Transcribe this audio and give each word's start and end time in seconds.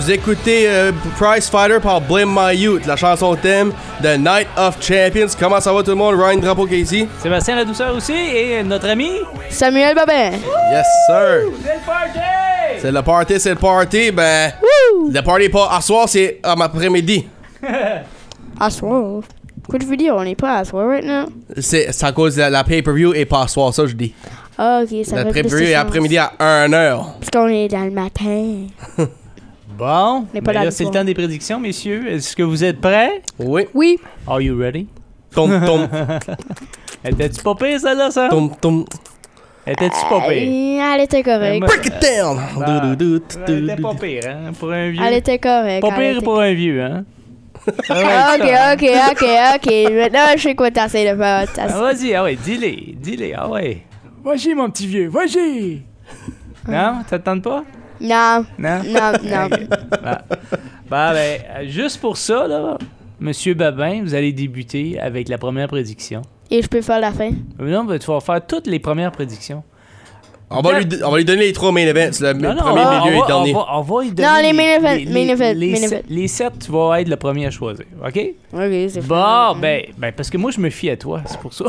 Vous 0.00 0.10
écoutez 0.10 0.66
euh, 0.66 0.92
Price 1.18 1.50
Fighter 1.50 1.76
par 1.78 2.00
Blame 2.00 2.34
My 2.34 2.56
Youth, 2.56 2.86
la 2.86 2.96
chanson 2.96 3.36
thème 3.36 3.70
de 4.02 4.16
Night 4.16 4.46
of 4.56 4.78
Champions. 4.80 5.26
Comment 5.38 5.60
ça 5.60 5.74
va 5.74 5.82
tout 5.82 5.90
le 5.90 5.96
monde? 5.96 6.14
Ryan 6.18 6.38
Drapeau 6.38 6.64
qui 6.64 6.76
est 6.76 6.80
ici. 6.80 7.06
Sébastien 7.18 7.54
La 7.54 7.66
Douceur 7.66 7.94
aussi 7.94 8.14
et 8.14 8.62
notre 8.62 8.88
ami. 8.88 9.10
Samuel 9.50 9.94
Babin. 9.94 10.30
Yes, 10.72 10.86
sir. 11.06 11.50
C'est 11.62 11.74
le 11.74 11.84
party! 11.84 12.18
C'est 12.78 12.92
le 12.92 13.02
party, 13.02 13.40
c'est 13.40 13.50
le 13.50 13.56
party. 13.56 14.10
Ben, 14.10 14.52
le 15.12 15.20
party 15.20 15.50
pas 15.50 15.68
à 15.70 15.82
soir, 15.82 16.08
c'est 16.08 16.40
à 16.42 16.52
après-midi. 16.52 17.28
À 18.58 18.70
soir. 18.70 19.22
Quoi 19.68 19.78
tu 19.78 19.84
veux 19.86 19.96
dire? 19.96 20.14
On 20.16 20.24
n'est 20.24 20.34
pas 20.34 20.58
à 20.58 20.64
soir 20.64 20.88
right 20.88 21.04
now? 21.04 21.26
C'est 21.58 21.88
à 22.02 22.12
cause 22.12 22.36
de 22.36 22.40
la, 22.40 22.48
la 22.50 22.64
pay-per-view 22.64 23.12
et 23.14 23.26
pas 23.26 23.42
à 23.42 23.48
soir, 23.48 23.72
ça 23.74 23.84
je 23.86 23.92
dis. 23.94 24.14
Ah, 24.56 24.80
ok, 24.82 25.04
ça 25.04 25.16
La 25.16 25.24
pay-per-view 25.26 25.68
est 25.68 25.74
après-midi 25.74 26.16
à 26.16 26.32
1h. 26.38 27.04
Parce 27.20 27.30
qu'on 27.30 27.48
est 27.48 27.68
dans 27.68 27.84
le 27.84 27.90
matin. 27.90 28.66
Bon, 29.80 30.26
n'est 30.34 30.42
pas 30.42 30.52
là 30.52 30.58
là, 30.60 30.64
le 30.66 30.70
c'est 30.70 30.84
le 30.84 30.90
temps 30.90 31.02
des 31.04 31.14
prédictions, 31.14 31.58
messieurs. 31.58 32.06
Est-ce 32.06 32.36
que 32.36 32.42
vous 32.42 32.62
êtes 32.62 32.80
prêts? 32.80 33.22
Oui. 33.38 33.66
Oui. 33.74 33.98
Are 34.28 34.40
you 34.40 34.56
ready? 34.58 34.86
Tom, 35.34 35.50
tom, 35.64 35.88
Était-tu 37.04 37.42
pas 37.42 37.54
pire, 37.54 37.80
celle-là, 37.80 38.10
ça? 38.10 38.28
tom, 38.28 38.50
tom. 38.60 38.84
Était-tu 39.66 40.00
pas 40.10 40.20
pire? 40.28 40.48
Euh, 40.82 40.94
Elle 40.94 41.00
était 41.00 41.22
correcte. 41.22 41.60
Break 41.66 41.86
it 41.86 41.94
down. 42.02 42.38
Bah, 42.58 42.94
Du, 42.94 42.96
du, 42.96 43.18
du, 43.20 43.24
Elle 43.46 43.56
du, 43.66 43.72
était 43.72 43.82
pas 43.82 43.94
pire, 43.94 44.20
hein? 44.26 44.52
Pour 44.58 44.70
un 44.72 44.90
vieux. 44.90 45.02
Elle 45.06 45.14
était 45.14 45.38
correcte. 45.38 45.80
Pas 45.80 45.88
elle 45.88 45.94
pire 46.02 46.16
était- 46.16 46.24
pour 46.24 46.40
un 46.40 46.52
vieux, 46.52 46.82
hein? 46.82 47.04
Ah, 47.90 48.36
ok, 48.36 48.50
ok, 48.74 48.90
ok, 49.12 49.28
ok. 49.54 49.92
Maintenant, 49.92 50.20
je 50.36 50.42
sais 50.42 50.54
quoi 50.54 50.70
t'essayes 50.70 51.10
de 51.10 51.16
faire. 51.16 51.46
Ah, 51.58 51.66
vas-y, 51.68 52.14
ah 52.14 52.24
ouais, 52.24 52.36
dis-les, 52.36 52.94
dis-les, 52.98 53.32
ah 53.34 53.48
ouais. 53.48 53.82
Vas-y, 54.24 54.54
mon 54.54 54.68
petit 54.70 54.86
vieux, 54.86 55.08
vas-y! 55.08 55.82
Non, 56.68 57.02
ça 57.08 57.18
te 57.18 57.24
tente 57.24 57.42
pas? 57.42 57.64
Non, 58.00 58.44
Non? 58.58 58.82
non, 58.84 59.12
non. 59.24 59.48
Bah, 60.02 60.22
bah, 60.88 61.12
ben, 61.12 61.68
juste 61.68 62.00
pour 62.00 62.16
ça, 62.16 62.46
là, 62.48 62.76
Monsieur 63.20 63.54
Babin, 63.54 64.00
vous 64.02 64.14
allez 64.14 64.32
débuter 64.32 64.98
avec 64.98 65.28
la 65.28 65.38
première 65.38 65.68
prédiction. 65.68 66.22
Et 66.50 66.62
je 66.62 66.68
peux 66.68 66.80
faire 66.82 66.98
la 67.00 67.12
fin? 67.12 67.30
Euh, 67.60 67.70
Non, 67.70 67.84
ben, 67.84 67.98
tu 67.98 68.06
vas 68.10 68.20
faire 68.20 68.44
toutes 68.44 68.66
les 68.66 68.78
premières 68.78 69.12
prédictions. 69.12 69.62
On 70.52 70.62
va, 70.62 70.80
lui, 70.80 70.86
on 71.04 71.10
va 71.12 71.16
lui 71.18 71.24
donner 71.24 71.42
les 71.46 71.52
trois 71.52 71.70
main 71.70 71.86
events, 71.86 72.18
le 72.20 72.32
Non, 72.32 72.54
non, 72.54 72.56
premier, 72.62 72.80
on 72.80 72.84
va- 72.84 73.00
milieu 73.04 73.12
et 73.12 73.16
on 73.16 73.20
va, 73.20 73.26
dernier. 73.28 73.54
On 73.54 73.58
va, 73.58 73.66
on 73.78 73.80
va 73.82 74.04
y 74.04 74.10
donner 74.10 74.28
Non, 74.28 74.34
les 74.42 74.52
main 74.52 74.76
events, 74.78 74.94
les, 74.96 75.06
main 75.06 75.32
events, 75.32 75.52
les, 75.56 75.70
main 75.70 75.76
sept- 75.76 75.92
events. 75.92 76.02
les 76.08 76.28
sept, 76.28 76.52
tu 76.66 76.72
vas 76.72 77.00
être 77.00 77.08
le 77.08 77.16
premier 77.16 77.46
à 77.46 77.50
choisir, 77.52 77.84
OK? 78.04 78.18
Ok, 78.52 78.60
c'est 78.88 79.06
Bon, 79.06 79.54
ben, 79.60 79.82
ben, 79.96 80.12
parce 80.16 80.28
que 80.28 80.36
moi, 80.38 80.50
je 80.50 80.58
me 80.60 80.68
fie 80.70 80.90
à 80.90 80.96
toi, 80.96 81.20
c'est 81.24 81.38
pour 81.38 81.52
ça. 81.54 81.66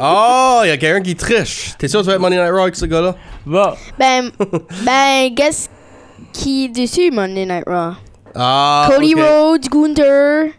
Oh, 0.00 0.60
il 0.64 0.68
y 0.68 0.70
a 0.70 0.76
quelqu'un 0.76 1.00
qui 1.02 1.16
triche. 1.16 1.72
T'es 1.76 1.88
sûr 1.88 1.98
que 2.00 2.04
tu 2.04 2.08
vas 2.10 2.14
être 2.14 2.20
Monday 2.20 2.36
Night 2.36 2.52
Raw 2.52 2.60
avec 2.62 2.76
ce 2.76 2.84
gars-là? 2.86 3.16
bon, 3.44 3.66
Ben, 3.98 4.30
ben, 4.84 5.34
guess 5.34 5.68
qui 6.32 6.66
est 6.66 6.68
dessus 6.68 7.10
Monday 7.10 7.46
Night 7.46 7.64
Raw? 7.66 7.94
Ah, 8.36 8.88
Cody. 8.94 9.14
Rhodes, 9.14 9.68
Gunther, 9.68 10.50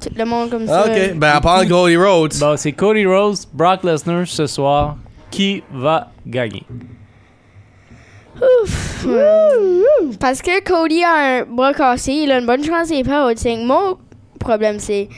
tout 0.00 0.10
le 0.16 0.24
monde 0.24 0.50
comme 0.50 0.66
ça. 0.68 0.84
Ah, 0.86 0.88
ok, 0.88 1.14
ben 1.16 1.30
à 1.30 1.40
part 1.40 1.66
Cody 1.68 1.96
Rhodes. 1.96 2.34
bon 2.38 2.56
c'est 2.56 2.70
Cody 2.72 3.04
Rose, 3.06 3.48
Brock 3.52 3.82
Lesnar 3.82 4.24
ce 4.28 4.46
soir. 4.46 4.96
Qui 5.30 5.62
va 5.72 6.10
gagner? 6.26 6.64
Parce 10.18 10.40
que 10.42 10.62
Cody 10.62 11.02
a 11.04 11.14
un 11.40 11.42
bras 11.44 11.72
cassé, 11.72 12.12
il 12.12 12.30
a 12.32 12.38
une 12.38 12.46
bonne 12.46 12.64
chance 12.64 12.90
au 12.90 13.36
5. 13.36 13.58
Mon 13.64 13.96
problème, 14.38 14.78
c'est 14.78 15.08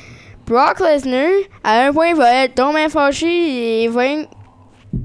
Brock 0.46 0.80
Lesnar, 0.80 1.28
à 1.62 1.86
un 1.86 1.92
point, 1.92 2.08
il 2.08 2.16
va 2.16 2.44
être 2.44 2.54
tombé 2.54 2.88
fâché 2.88 3.26
et 3.26 3.84
il 3.84 3.90
va 3.90 4.06
être- 4.06 4.28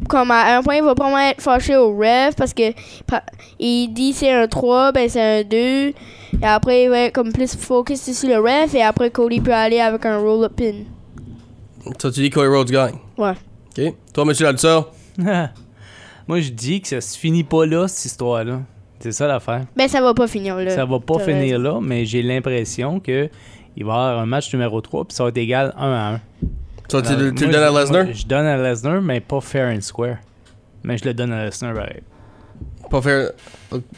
comme 0.10 0.32
à 0.32 0.58
un 0.58 0.64
point, 0.64 0.76
il 0.76 0.84
va 0.84 0.94
probablement 0.96 1.30
être 1.30 1.42
fâché 1.42 1.76
au 1.78 1.96
ref 1.96 2.36
parce 2.36 2.54
que 2.54 2.74
il 3.60 3.90
dit 3.94 4.14
c'est 4.14 4.32
un 4.32 4.48
3, 4.48 4.92
ben 4.92 5.08
c'est 5.10 5.40
un 5.40 5.44
2. 5.44 5.58
Et 6.40 6.46
après, 6.46 6.84
il 6.84 6.90
va 6.90 7.00
être 7.02 7.14
comme 7.14 7.32
plus 7.32 7.56
focus 7.56 8.12
sur 8.12 8.30
le 8.30 8.38
ref 8.40 8.74
et 8.76 8.82
après, 8.84 9.10
Cody 9.10 9.40
peut 9.42 9.54
aller 9.54 9.80
avec 9.80 10.06
un 10.06 10.18
roll-up 10.20 10.54
pin. 10.56 10.84
Ça, 12.00 12.12
tu 12.12 12.20
dis 12.22 12.30
Cody 12.30 12.48
Rhodes 12.48 12.70
gagne? 12.72 12.96
Ouais. 13.18 13.34
Ok. 13.78 13.94
Toi, 14.14 14.26
monsieur 14.26 14.46
Lalsor? 14.46 14.92
Moi, 16.28 16.42
je 16.42 16.50
dis 16.50 16.82
que 16.82 16.88
ça 16.88 17.02
se 17.02 17.18
finit 17.18 17.44
pas 17.44 17.66
là, 17.66 17.88
cette 17.88 18.06
histoire-là. 18.06 18.62
C'est 19.00 19.12
ça 19.12 19.28
l'affaire. 19.28 19.66
Ben, 19.76 19.88
ça 19.88 20.02
va 20.02 20.14
pas 20.14 20.28
finir 20.28 20.56
là. 20.58 20.72
Ça 20.72 20.84
va 20.86 21.00
pas 21.00 21.20
finir 21.20 21.58
raison. 21.60 21.76
là, 21.76 21.80
mais 21.82 22.06
j'ai 22.06 22.22
l'impression 22.24 23.00
que 23.00 23.30
il 23.76 23.86
va 23.86 23.92
y 23.94 23.96
avoir 23.96 24.20
un 24.20 24.26
match 24.26 24.52
numéro 24.54 24.82
3 24.82 25.06
puis 25.06 25.16
ça 25.16 25.24
va 25.24 25.30
être 25.30 25.38
égal 25.38 25.74
1 25.78 25.92
à 25.92 26.14
1. 26.16 26.22
Ça, 26.90 27.02
tu, 27.02 27.16
le 27.16 27.32
donnes 27.32 27.56
à 27.56 27.70
je- 27.70 27.80
Lesnar? 27.80 28.14
Je 28.14 28.26
donne 28.26 28.46
à 28.46 28.58
Lesnar, 28.58 29.02
mais 29.02 29.20
pas 29.20 29.40
fair 29.42 29.76
and 29.76 29.82
square. 29.82 30.18
Mais 30.84 30.98
je 30.98 31.06
le 31.06 31.14
donne 31.14 31.32
à 31.32 31.46
Lesnar 31.46 31.74
pareil. 31.76 32.02
Pas 32.90 33.02
faire. 33.02 33.32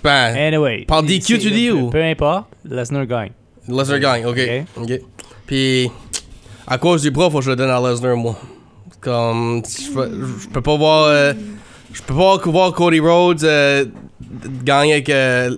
Ben, 0.04 0.36
Anyway. 0.36 0.86
Par 0.88 1.04
DQ, 1.04 1.38
tu 1.40 1.52
dis, 1.52 1.70
peu, 1.70 1.76
ou? 1.76 1.90
Peu 1.92 2.04
importe, 2.04 2.48
Lesnar 2.66 3.06
gagne. 3.06 3.32
Lesnar 3.68 4.00
gagne, 4.00 4.26
ok. 4.26 4.40
Ok. 4.78 5.00
Puis, 5.46 5.90
à 6.68 6.78
cause 6.78 7.04
du 7.04 7.12
bras, 7.12 7.30
faut 7.30 7.40
que 7.40 7.46
je 7.46 7.52
le 7.52 7.56
donne 7.56 7.70
à 7.70 7.80
Lesnar, 7.80 8.18
moi. 8.18 8.38
Comme, 9.02 9.62
je 9.66 9.92
peux, 9.94 10.12
je 10.42 10.48
peux 10.50 10.62
pas 10.62 10.76
voir. 10.78 11.04
euh, 11.06 11.34
je 11.94 12.02
peux 12.04 12.14
pas 12.14 12.38
voir 12.38 12.74
Cody 12.74 13.00
Rhodes 13.00 13.44
euh, 13.44 13.86
gagner 14.64 14.94
avec. 14.94 15.10
euh, 15.10 15.56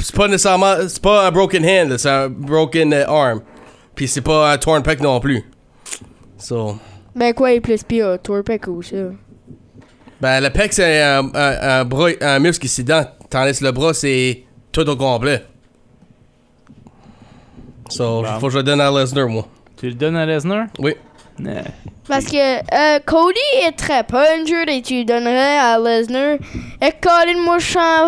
c'est 0.00 0.14
pas 0.14 0.28
nécessairement. 0.28 0.74
C'est 0.88 1.02
pas 1.02 1.26
un 1.26 1.30
broken 1.32 1.64
hand, 1.64 1.96
c'est 1.98 2.08
un 2.08 2.28
broken 2.28 2.92
euh, 2.92 3.06
arm. 3.08 3.40
Puis 3.94 4.06
c'est 4.08 4.20
pas 4.20 4.52
un 4.52 4.58
torn 4.58 4.82
pec 4.82 5.00
non 5.00 5.18
plus. 5.20 5.42
So. 6.38 6.76
Ben, 7.16 7.34
quoi 7.34 7.52
est 7.52 7.60
plus 7.60 7.82
pire, 7.82 8.16
Torpec 8.22 8.68
ou 8.68 8.80
ça? 8.80 8.96
Ben, 10.20 10.40
le 10.40 10.50
pec, 10.50 10.72
c'est 10.72 11.02
un, 11.02 11.24
un, 11.34 11.80
un, 11.80 11.84
bras, 11.84 12.10
un 12.20 12.38
muscle 12.38 12.62
qui 12.62 12.68
s'y 12.68 12.84
dent. 12.84 13.04
Tandis 13.28 13.58
que 13.58 13.64
le 13.64 13.72
bras, 13.72 13.92
c'est 13.92 14.44
tout 14.70 14.88
au 14.88 14.96
complet. 14.96 15.44
So, 17.88 18.22
Bon. 18.22 18.38
faut 18.38 18.46
que 18.46 18.52
je 18.52 18.58
le 18.58 18.64
donne 18.64 18.80
à 18.80 18.90
Lesnar, 18.90 19.28
moi. 19.28 19.46
Tu 19.76 19.88
le 19.88 19.94
donnes 19.94 20.16
à 20.16 20.26
Lesnar? 20.26 20.66
Oui. 20.78 20.94
Parce 22.08 22.24
que 22.24 22.36
euh, 22.36 23.00
Cody 23.04 23.38
est 23.66 23.72
très 23.72 24.02
injured 24.40 24.68
et 24.68 24.80
tu 24.82 25.04
donnerais 25.04 25.58
à 25.58 25.78
Lesnar. 25.78 26.38
Et 26.80 26.92
Colin, 27.00 27.38
moi, 27.44 27.58
je 27.58 27.66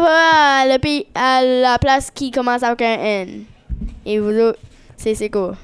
à, 0.08 0.64
à 1.14 1.42
la 1.42 1.78
place 1.78 2.10
qui 2.10 2.30
commence 2.30 2.62
avec 2.62 2.80
un 2.82 2.98
N. 2.98 3.44
Et 4.06 4.18
vous 4.18 4.30
autres, 4.38 4.58
c'est 4.96 5.14
c'est 5.14 5.28
quoi? 5.28 5.54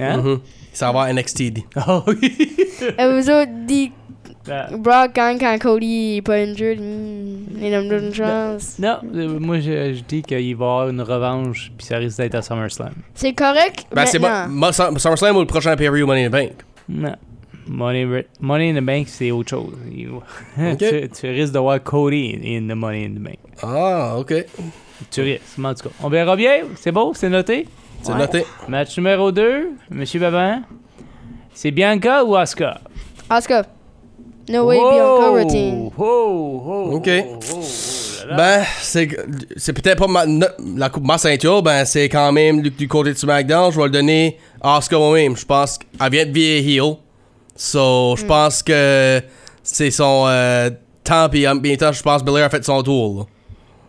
Hein? 0.00 0.16
Mhm. 0.18 0.40
Ça 0.72 0.92
va 0.92 1.12
NXT. 1.12 1.42
dit. 1.52 1.64
Oui. 2.06 2.56
Et 2.98 3.06
vous 3.06 3.30
autres, 3.30 3.50
dites 3.66 3.92
Ah, 3.92 4.05
Brock 4.78 5.12
gagne 5.14 5.38
quand 5.38 5.58
Cody 5.58 6.16
est 6.18 6.22
pas 6.22 6.34
injured. 6.36 6.80
Hmm, 6.80 7.58
il 7.60 7.74
a 7.74 7.80
une 7.80 8.14
chance. 8.14 8.78
non, 8.78 8.98
euh, 9.14 9.38
moi 9.40 9.58
je, 9.60 9.94
je 9.94 10.02
dis 10.02 10.22
qu'il 10.22 10.36
va 10.36 10.40
y 10.42 10.52
avoir 10.52 10.88
une 10.88 11.00
revanche 11.00 11.72
puis 11.76 11.86
ça 11.86 11.96
risque 11.98 12.18
d'être 12.18 12.34
à 12.36 12.42
SummerSlam. 12.42 12.92
C'est 13.14 13.32
correct 13.32 13.86
Ben, 13.94 14.06
c'est 14.06 14.18
mo- 14.18 14.72
Sum- 14.72 14.98
SummerSlam 14.98 15.36
ou 15.36 15.40
le 15.40 15.46
prochain 15.46 15.76
pay-per-view 15.76 16.06
Money 16.06 16.24
in 16.24 16.28
the 16.28 16.32
Bank? 16.32 16.52
Non. 16.88 17.14
Money, 17.68 18.24
Money 18.40 18.70
in 18.70 18.80
the 18.80 18.84
Bank, 18.84 19.08
c'est 19.08 19.30
autre 19.32 19.50
chose. 19.50 19.74
Il- 19.90 20.08
Ok. 20.72 20.78
tu, 20.78 21.08
tu 21.08 21.26
risques 21.30 21.52
de 21.52 21.58
voir 21.58 21.82
Cody 21.82 22.38
in 22.44 22.68
the 22.72 22.76
Money 22.76 23.06
in 23.06 23.10
the 23.14 23.22
Bank. 23.22 23.38
Ah, 23.62 24.16
ok. 24.18 24.34
Tu 25.10 25.20
risques, 25.22 25.42
mais 25.58 25.68
en 25.68 25.74
tout 25.74 25.88
cas. 25.88 25.94
On 26.02 26.08
verra 26.08 26.36
bien. 26.36 26.58
C'est 26.76 26.92
beau, 26.92 27.12
c'est 27.14 27.28
noté. 27.28 27.66
C'est 28.02 28.12
Ouais. 28.12 28.18
noté. 28.18 28.44
Match 28.68 28.96
numéro 28.96 29.32
2, 29.32 29.70
Monsieur 29.90 30.20
Babin. 30.20 30.62
C'est 31.54 31.70
Bianca 31.70 32.22
ou 32.24 32.36
Asuka? 32.36 32.80
Oscar. 33.30 33.64
No 34.48 34.66
way, 34.66 34.76
Bianca 34.78 35.28
routine. 35.30 35.90
Oh, 35.98 36.62
oh, 36.66 36.90
Ok. 36.96 37.08
oh, 37.08 37.38
oh, 37.52 37.60
là 38.20 38.26
là. 38.26 38.36
Ben, 38.36 38.64
c'est 38.80 39.08
c'est 39.56 39.72
peut-être 39.72 39.98
pas 39.98 40.06
ma, 40.06 40.24
la 40.76 40.88
coupe 40.88 41.04
ma 41.04 41.18
ceinture, 41.18 41.62
ben 41.62 41.84
c'est 41.84 42.08
quand 42.08 42.30
même 42.32 42.60
du, 42.62 42.70
du 42.70 42.86
côté 42.88 43.12
de 43.12 43.18
SmackDown. 43.18 43.72
Je 43.72 43.76
vais 43.78 43.84
le 43.84 43.90
donner 43.90 44.38
à 44.60 44.76
Asuka 44.76 44.98
moi-même. 44.98 45.36
Je 45.36 45.44
pense 45.44 45.78
qu'elle 45.78 46.10
vient 46.10 46.26
de 46.26 46.30
vieille 46.32 46.76
heel. 46.78 46.94
So, 47.56 48.14
je 48.16 48.24
pense 48.24 48.62
que 48.62 49.20
c'est 49.62 49.90
son 49.90 50.24
euh, 50.28 50.70
temps, 51.02 51.28
puis 51.28 51.46
en 51.48 51.54
même 51.56 51.76
temps, 51.76 51.90
je 51.92 52.02
pense 52.02 52.20
que 52.22 52.26
Belair 52.26 52.44
a 52.46 52.48
fait 52.50 52.64
son 52.64 52.82
tour. 52.82 53.26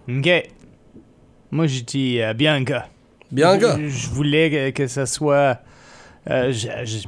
là. 0.07 0.17
Ok. 0.17 0.49
Moi, 1.51 1.67
je 1.67 1.81
dis 1.81 2.21
euh, 2.21 2.33
Bianca. 2.33 2.87
Bianca. 3.31 3.77
Je, 3.79 3.87
je 3.89 4.09
voulais 4.09 4.49
que, 4.49 4.69
que 4.71 4.87
ça 4.87 5.05
soit. 5.05 5.59
euh, 6.29 6.51
je, 6.51 6.67
je- 6.85 7.07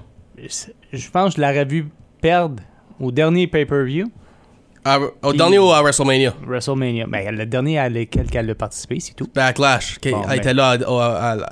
je 0.93 1.09
pense 1.11 1.35
que 1.35 1.41
je 1.41 1.45
l'aurais 1.45 1.65
vu 1.65 1.87
perdre 2.21 2.63
au 2.99 3.11
dernier 3.11 3.47
pay-per-view, 3.47 4.11
À- 4.85 4.97
au 4.97 5.09
Puis- 5.29 5.37
dernier 5.37 5.59
ou 5.59 5.69
à 5.71 5.81
WrestleMania? 5.81 6.33
WrestleMania. 6.47 7.05
Ben, 7.05 7.35
le 7.35 7.45
dernier 7.45 7.77
à 7.77 7.89
lequel 7.89 8.25
elle 8.33 8.49
a 8.49 8.55
participé, 8.55 8.97
c'est 9.01 9.13
tout. 9.13 9.27
Backlash. 9.35 9.99
Bon, 10.01 10.21
elle 10.23 10.27
ben. 10.29 10.33
était 10.35 10.53
là 10.53 10.77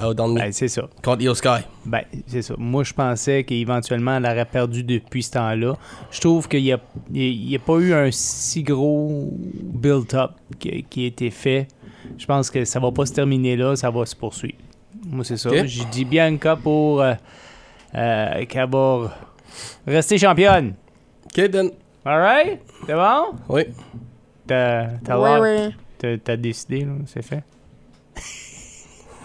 au- 0.07 0.13
dernier 0.13 0.35
Ben, 0.43 0.51
c'est 0.53 0.69
ça. 0.69 0.83
contre 1.03 1.21
Io 1.23 1.35
Sky. 1.35 1.59
Ben, 1.85 2.03
c'est 2.25 2.41
ça. 2.41 2.53
Moi, 2.57 2.85
je 2.85 2.93
pensais 2.93 3.43
qu'éventuellement, 3.43 4.15
elle 4.15 4.25
aurait 4.25 4.45
perdu 4.45 4.81
depuis 4.81 5.23
ce 5.23 5.31
temps-là. 5.31 5.73
Je 6.09 6.21
trouve 6.21 6.47
qu'il 6.47 6.63
n'y 6.63 6.71
a, 6.71 6.79
il 7.13 7.53
a 7.53 7.59
pas 7.59 7.75
eu 7.79 7.93
un 7.93 8.09
si 8.11 8.63
gros 8.63 9.29
build-up 9.61 10.31
qui, 10.57 10.85
qui 10.89 11.03
a 11.03 11.07
été 11.07 11.29
fait. 11.29 11.67
Je 12.17 12.25
pense 12.25 12.49
que 12.49 12.63
ça 12.63 12.79
va 12.79 12.91
pas 12.93 13.05
se 13.05 13.11
terminer 13.13 13.57
là, 13.57 13.75
ça 13.75 13.89
va 13.91 14.05
se 14.05 14.15
poursuivre. 14.15 14.55
Moi, 15.05 15.25
c'est 15.25 15.37
ça. 15.37 15.49
Ok. 15.49 15.65
J'ai 15.65 15.83
dit 15.91 16.05
Bianca 16.05 16.55
pour 16.55 17.01
euh, 17.01 17.13
euh, 17.93 18.45
qu'elle 18.45 18.69
va 18.69 19.13
rester 19.85 20.17
championne. 20.17 20.73
Ok, 21.27 21.51
then. 21.51 21.71
Alright? 22.05 22.61
C'est 22.85 22.93
bon? 22.95 23.35
Oui. 23.49 23.63
T'as, 24.47 24.87
t'as, 25.03 25.17
l'air- 25.39 25.71
t'as- 25.97 26.17
t'as 26.17 26.37
décidé, 26.37 26.81
là, 26.85 26.93
c'est 27.05 27.21
fait? 27.21 27.43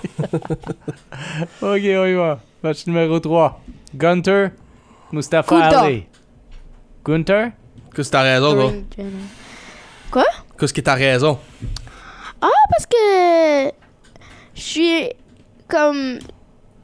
ok, 1.63 1.63
on 1.63 2.07
y 2.07 2.15
va. 2.15 2.41
Match 2.63 2.87
numéro 2.87 3.21
3. 3.21 3.61
Gunter, 3.95 4.49
Mustafa. 5.13 5.57
Ali. 5.57 6.07
Gunter? 7.05 7.49
Qu'est-ce 7.95 8.09
que 8.09 8.13
t'as 8.13 8.23
raison, 8.23 8.55
gros? 8.55 8.71
Johnson. 8.97 10.25
Qu'est-ce 10.59 10.73
que 10.75 10.81
t'as 10.81 10.95
raison? 10.95 11.39
Parce 12.41 12.87
que 12.87 13.71
je 14.55 14.61
suis 14.61 15.09
comme 15.69 16.19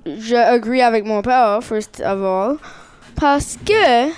je 0.06 0.35
agree 0.37 0.82
avec 0.82 1.05
mon 1.05 1.23
père 1.23 1.61
first 1.62 2.00
of 2.05 2.23
all 2.23 2.56
parce 3.17 3.56
que 3.64 4.11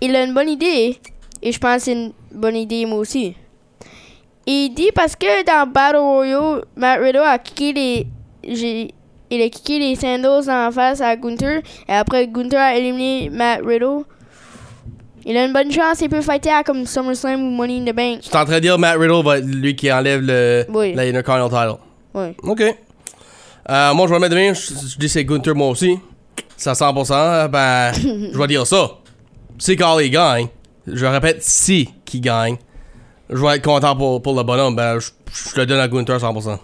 il 0.00 0.14
a 0.16 0.24
une 0.24 0.34
bonne 0.34 0.48
idée 0.48 0.98
et 1.42 1.52
je 1.52 1.58
pense 1.58 1.76
que 1.76 1.82
c'est 1.82 1.92
une 1.92 2.12
bonne 2.32 2.56
idée 2.56 2.84
moi 2.86 2.98
aussi. 2.98 3.34
Il 4.46 4.70
dit 4.74 4.90
parce 4.94 5.14
que 5.16 5.44
dans 5.44 5.70
Battle 5.70 5.98
Royale, 5.98 6.64
Matt 6.76 7.00
Riddle 7.00 7.18
a 7.18 7.38
kické 7.38 7.72
les 7.72 8.06
j'ai 8.48 8.94
il 9.30 9.42
a 9.42 9.48
kické 9.50 9.78
les 9.78 9.94
sandals 9.94 10.48
en 10.50 10.70
face 10.72 11.00
à 11.02 11.14
Gunther 11.16 11.60
et 11.88 11.92
après 11.92 12.26
Gunther 12.28 12.58
a 12.60 12.74
éliminé 12.76 13.28
Matt 13.30 13.60
Riddle. 13.64 14.04
Il 15.26 15.36
a 15.36 15.44
une 15.44 15.52
bonne 15.52 15.70
chance, 15.70 16.00
il 16.00 16.08
peut 16.08 16.22
fighter 16.22 16.50
à 16.50 16.62
comme 16.64 16.86
SummerSlam 16.86 17.42
ou 17.42 17.50
Money 17.50 17.80
in 17.80 17.84
the 17.84 17.94
Bank. 17.94 18.20
Tu 18.22 18.30
es 18.30 18.36
en 18.36 18.44
train 18.46 18.54
de 18.54 18.60
dire 18.60 18.78
Matt 18.78 18.96
Riddle 18.98 19.22
va 19.22 19.38
être 19.38 19.44
lui 19.44 19.76
qui 19.76 19.92
enlève 19.92 20.22
le, 20.22 20.64
Oui. 20.70 20.94
la 20.94 21.02
Intercontinental 21.02 21.68
title. 21.72 21.80
Oui. 22.14 22.28
OK. 22.50 22.62
Euh, 23.70 23.92
moi, 23.92 24.06
je 24.06 24.14
vais 24.14 24.18
mettre 24.18 24.34
de 24.34 24.40
même. 24.40 24.54
Je, 24.54 24.72
je 24.92 24.98
dis 24.98 25.10
c'est 25.10 25.24
Gunther, 25.26 25.54
moi 25.54 25.68
aussi. 25.68 25.98
C'est 26.56 26.70
à 26.70 26.72
100%. 26.72 27.12
euh, 27.12 27.48
Ben, 27.48 27.92
je 28.32 28.38
vais 28.38 28.46
dire 28.46 28.66
ça. 28.66 28.92
Si 29.58 29.76
Carly 29.76 30.10
gagne, 30.10 30.46
je 30.86 31.04
répète, 31.06 31.42
si 31.42 31.90
qui 32.04 32.20
gagne, 32.20 32.56
je 33.30 33.36
vais 33.42 33.56
être 33.56 33.64
content 33.64 33.94
pour, 33.96 34.22
pour 34.22 34.36
le 34.36 34.42
bonhomme. 34.42 34.76
Ben, 34.76 34.98
je, 34.98 35.10
je 35.52 35.60
le 35.60 35.66
donne 35.66 35.80
à 35.80 35.88
Gunther 35.88 36.14
à 36.24 36.32
100%. 36.32 36.58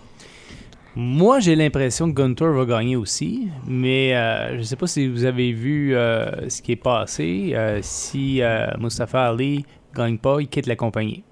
Moi, 0.97 1.41
j'ai 1.41 1.57
l'impression 1.57 2.09
que 2.13 2.15
Gunter 2.23 2.47
va 2.55 2.65
gagner 2.67 2.95
aussi, 2.95 3.49
mais 3.67 4.15
euh, 4.15 4.57
je 4.59 4.63
sais 4.63 4.77
pas 4.77 4.87
si 4.87 5.09
vous 5.09 5.25
avez 5.25 5.51
vu 5.53 5.95
euh, 5.97 6.49
ce 6.49 6.63
qui 6.63 6.71
est 6.73 6.77
passé. 6.77 7.51
Euh, 7.53 7.81
si 7.83 8.41
euh, 8.41 8.69
Mustafa 8.79 9.27
Ali 9.27 9.65
gagne 9.93 10.19
pas, 10.19 10.37
il 10.41 10.47
quitte 10.47 10.67
la 10.69 10.77
compagnie. 10.77 11.25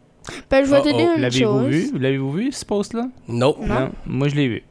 Ben, 0.51 0.65
je 0.65 0.71
vais 0.71 0.83
te 0.83 0.89
Uh-oh. 0.89 0.97
dire 0.97 1.11
une 1.15 1.21
L'avez-vous 1.23 1.61
chose. 1.61 1.69
vu? 1.69 1.99
L'avez-vous 1.99 2.33
vu, 2.33 2.51
ce 2.53 2.65
post-là? 2.65 3.07
Nope. 3.29 3.59
Non. 3.65 3.93
Moi, 4.05 4.27
je 4.29 4.35
l'ai 4.35 4.49
vu. 4.49 4.63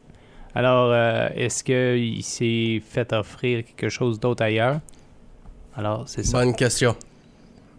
Alors, 0.56 0.90
euh, 0.92 1.30
est-ce 1.36 1.64
qu'il 1.64 2.22
s'est 2.24 2.82
fait 2.86 3.14
offrir 3.14 3.64
quelque 3.64 3.88
chose 3.90 4.20
d'autre 4.20 4.44
ailleurs? 4.44 4.82
Alors, 5.76 6.04
c'est 6.08 6.24
ça. 6.26 6.38
Bonne 6.40 6.56
question. 6.56 6.96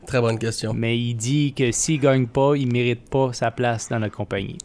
Très 0.06 0.20
bonne 0.20 0.38
question. 0.38 0.72
Mais 0.74 0.98
il 0.98 1.14
dit 1.14 1.54
que 1.56 1.70
s'il 1.72 2.00
gagne 2.00 2.26
pas, 2.26 2.54
il 2.56 2.70
mérite 2.72 3.08
pas 3.08 3.32
sa 3.32 3.50
place 3.50 3.88
dans 3.88 3.98
la 3.98 4.10
compagnie. 4.10 4.58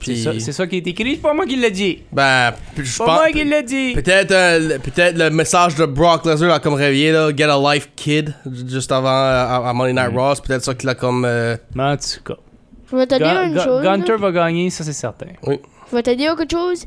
C'est 0.00 0.12
Puis, 0.12 0.22
ça, 0.22 0.32
c'est 0.38 0.52
ça 0.52 0.66
qui 0.66 0.76
est 0.76 0.86
écrit, 0.86 1.14
c'est 1.14 1.20
pas 1.22 1.32
moi 1.32 1.46
qui 1.46 1.56
l'ai 1.56 1.70
dit. 1.70 2.02
ben, 2.12 2.52
je 2.76 2.82
C'est 2.82 2.98
pas 2.98 3.04
pense. 3.06 3.16
moi 3.20 3.30
qui 3.30 3.44
l'ai 3.44 3.62
dit. 3.62 3.92
Peut-être 3.94 4.32
euh, 4.32 4.58
le- 4.74 4.78
peut-être 4.78 5.16
le 5.16 5.30
message 5.30 5.76
de 5.76 5.86
Brock 5.86 6.26
Lesnar 6.26 6.52
a 6.52 6.60
comme 6.60 6.74
réveillé 6.74 7.10
là, 7.12 7.30
Get 7.34 7.44
a 7.44 7.74
Life 7.74 7.88
Kid 7.96 8.34
juste 8.68 8.92
avant 8.92 9.08
euh, 9.08 9.46
à, 9.46 9.68
à 9.70 9.72
Monday 9.72 9.94
Night 9.94 10.12
Mm. 10.12 10.18
Raw, 10.18 10.34
c'est 10.34 10.44
peut-être 10.44 10.64
ça 10.64 10.74
qu'il 10.74 10.88
a 10.90 10.94
comme 10.94 11.24
euh, 11.24 11.56
Mais 11.74 11.84
en 11.84 11.96
tout 11.96 12.22
cas, 12.22 12.34
Je 12.90 12.96
vais 12.96 13.06
te 13.06 13.14
dire 13.14 13.42
une 13.44 13.54
Gun- 13.54 13.64
chose. 13.64 13.82
Gunter 13.82 14.16
va 14.18 14.32
gagner, 14.32 14.68
ça 14.68 14.84
c'est 14.84 14.92
certain. 14.92 15.28
Je 15.46 15.96
vais 15.96 16.02
te 16.02 16.10
dire 16.14 16.36
quelque 16.36 16.50
chose. 16.52 16.84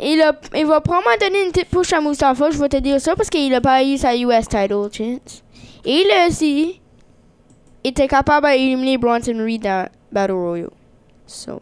Il, 0.00 0.20
a, 0.22 0.32
il 0.56 0.66
va 0.66 0.80
probablement 0.80 1.16
donner 1.20 1.44
une 1.46 1.52
petite 1.52 1.68
push 1.68 1.92
à 1.92 2.00
Mustafa. 2.00 2.50
Je 2.50 2.58
vais 2.58 2.68
te 2.68 2.76
dire 2.78 3.00
ça 3.00 3.14
parce 3.14 3.28
qu'il 3.30 3.52
a 3.54 3.60
pas 3.60 3.84
eu 3.84 3.96
sa 3.96 4.16
US 4.16 4.48
title 4.48 4.88
chance. 4.92 5.42
Et 5.84 6.02
il 6.04 6.10
a 6.10 6.28
aussi 6.28 6.80
était 7.84 8.06
capable 8.06 8.46
d'éliminer 8.48 8.96
Bronson 8.96 9.34
Reed 9.38 9.62
dans 9.62 9.88
Battle 10.12 10.32
Royale. 10.32 10.70
So. 11.26 11.60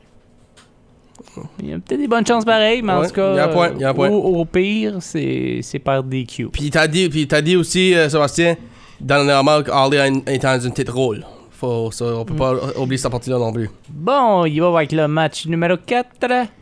Il 1.62 1.68
y 1.70 1.72
a 1.72 1.78
peut-être 1.78 2.00
des 2.00 2.08
bonnes 2.08 2.26
chances 2.26 2.44
pareilles, 2.44 2.82
mais 2.82 2.92
en 2.92 3.04
tout 3.06 3.12
cas, 3.12 3.32
il 3.32 3.36
y 3.36 3.38
a 3.40 3.44
un 3.44 3.48
point, 3.48 3.70
il 3.74 3.80
y 3.80 3.84
a 3.84 3.90
un 3.90 3.94
point. 3.94 4.08
Au, 4.10 4.40
au 4.40 4.44
pire, 4.44 4.96
c'est 5.00 5.60
c'est 5.62 5.78
par 5.78 6.02
DQ. 6.02 6.48
Puis 6.48 6.70
t'as 6.70 6.86
dit, 6.86 7.08
puis 7.08 7.26
t'as 7.28 7.40
dit 7.40 7.56
aussi, 7.56 7.94
euh, 7.94 8.08
Sébastien, 8.08 8.56
dernièrement, 9.00 9.62
qu'Ali 9.62 9.98
a 9.98 10.08
une- 10.08 10.22
est 10.26 10.38
dans 10.42 10.58
une 10.60 10.72
petite 10.72 10.88
rôle. 10.90 11.24
Faut, 11.52 11.90
ça, 11.92 12.04
on 12.06 12.24
peut 12.24 12.34
pas 12.34 12.54
oublier 12.78 12.96
cette 12.98 13.10
partie-là 13.10 13.38
non 13.38 13.52
plus. 13.52 13.70
Bon, 13.88 14.44
il 14.46 14.60
va 14.60 14.68
avec 14.78 14.92
le 14.92 15.06
match 15.08 15.46
numéro 15.46 15.76
4. 15.76 16.08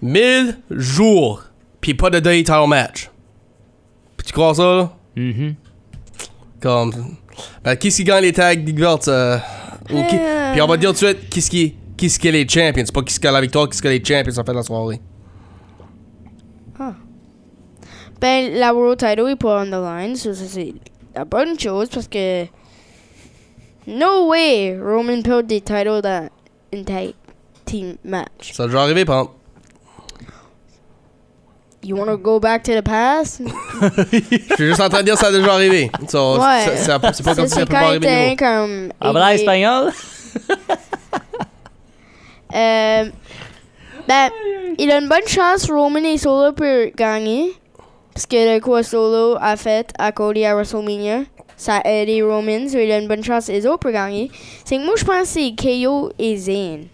1000 0.02 0.58
jours, 0.70 1.44
puis 1.80 1.94
pas 1.94 2.10
de 2.10 2.18
day 2.20 2.42
title 2.42 2.66
match. 2.68 3.10
Puis 4.16 4.26
tu 4.26 4.32
crois 4.32 4.54
ça, 4.54 4.62
là? 4.64 4.92
Mhm. 5.16 5.54
Comme. 6.60 6.92
Ben, 7.62 7.76
qui 7.76 7.90
qui 7.90 8.04
gagne 8.04 8.22
les 8.22 8.32
tags 8.32 8.54
belts? 8.56 9.08
euh, 9.08 9.38
ou 9.90 10.02
qui- 10.04 10.16
Euh. 10.18 10.52
Puis 10.52 10.60
on 10.62 10.66
va 10.66 10.76
dire 10.76 10.90
tout 10.90 11.00
de 11.04 11.06
suite, 11.06 11.28
qui 11.28 11.40
ce 11.40 11.50
qui, 11.50 11.74
qui 11.96 12.10
ce 12.10 12.18
qui 12.18 12.28
est 12.28 12.32
les 12.32 12.48
champions. 12.48 12.82
C'est 12.84 12.92
pas 12.94 13.02
qui 13.02 13.14
ce 13.14 13.20
qui 13.20 13.26
a 13.26 13.32
la 13.32 13.40
victoire, 13.40 13.68
qui 13.68 13.76
ce 13.76 13.82
qui 13.82 13.88
a 13.88 13.90
les 13.92 14.04
champions 14.04 14.32
en 14.38 14.44
fait 14.44 14.50
de 14.52 14.56
la 14.56 14.62
soirée. 14.62 15.00
Ben, 18.20 18.52
la 18.54 18.74
World 18.74 18.98
title 18.98 19.28
est 19.28 19.36
pas 19.36 19.62
on 19.62 19.66
the 19.66 19.74
line. 19.80 20.16
So, 20.16 20.34
ça, 20.34 20.44
c'est 20.48 20.74
la 21.14 21.24
bonne 21.24 21.58
chose 21.58 21.88
parce 21.88 22.08
que. 22.08 22.46
No 23.86 24.28
way 24.28 24.76
Roman 24.78 25.22
perd 25.22 25.46
des 25.46 25.60
titles 25.60 26.00
dans 26.02 26.28
une 26.72 26.84
tag 26.84 27.12
team 27.64 27.94
match. 28.04 28.52
Ça 28.52 28.64
a 28.64 28.66
déjà 28.66 28.82
arrivé. 28.82 29.04
You 31.84 31.96
wanna 31.96 32.16
go 32.16 32.40
back 32.40 32.64
to 32.64 32.72
the 32.72 32.82
past? 32.82 33.40
Je 34.12 34.54
suis 34.56 34.66
juste 34.66 34.80
en 34.80 34.88
train 34.88 34.98
de 35.00 35.04
dire 35.04 35.14
que 35.14 35.20
ça 35.20 35.28
a 35.28 35.32
déjà 35.32 35.52
arrivé. 35.52 35.90
So, 36.08 36.38
Ouais. 36.38 36.64
c'est- 36.76 36.98
pas 37.22 37.34
comme 37.34 37.46
si 37.46 37.54
ça 37.54 37.60
peut 37.66 37.72
pas 37.72 37.78
arriver. 37.88 38.36
comme. 38.36 38.92
Habla 39.00 39.32
aidé. 39.34 39.40
espagnol? 39.42 39.92
Euh, 42.54 43.04
ben, 44.08 44.30
il 44.78 44.90
a 44.90 44.98
une 45.00 45.08
bonne 45.08 45.26
chance, 45.26 45.70
Roman 45.70 45.98
et 46.02 46.16
Solo 46.16 46.52
peut 46.52 46.90
gagner. 46.96 47.52
Parce 48.14 48.24
que 48.26 48.54
le 48.54 48.60
quoi 48.60 48.82
Solo 48.82 49.36
a 49.40 49.56
fait 49.56 49.90
à 49.98 50.12
Cody 50.12 50.44
à 50.46 50.54
WrestleMania, 50.54 51.20
ça 51.56 51.76
a 51.84 51.88
aidé 51.90 52.22
Roman, 52.22 52.66
so 52.68 52.78
il 52.78 52.90
a 52.90 52.98
une 52.98 53.06
bonne 53.06 53.22
chance, 53.22 53.48
autres 53.50 53.76
peuvent 53.78 53.92
gagner. 53.92 54.30
C'est 54.64 54.76
que 54.78 54.84
moi, 54.84 54.94
je 54.96 55.04
pense 55.04 55.22
que 55.22 55.26
c'est 55.40 55.54
KO 55.54 56.10
et 56.18 56.36
Zayn. 56.36 56.84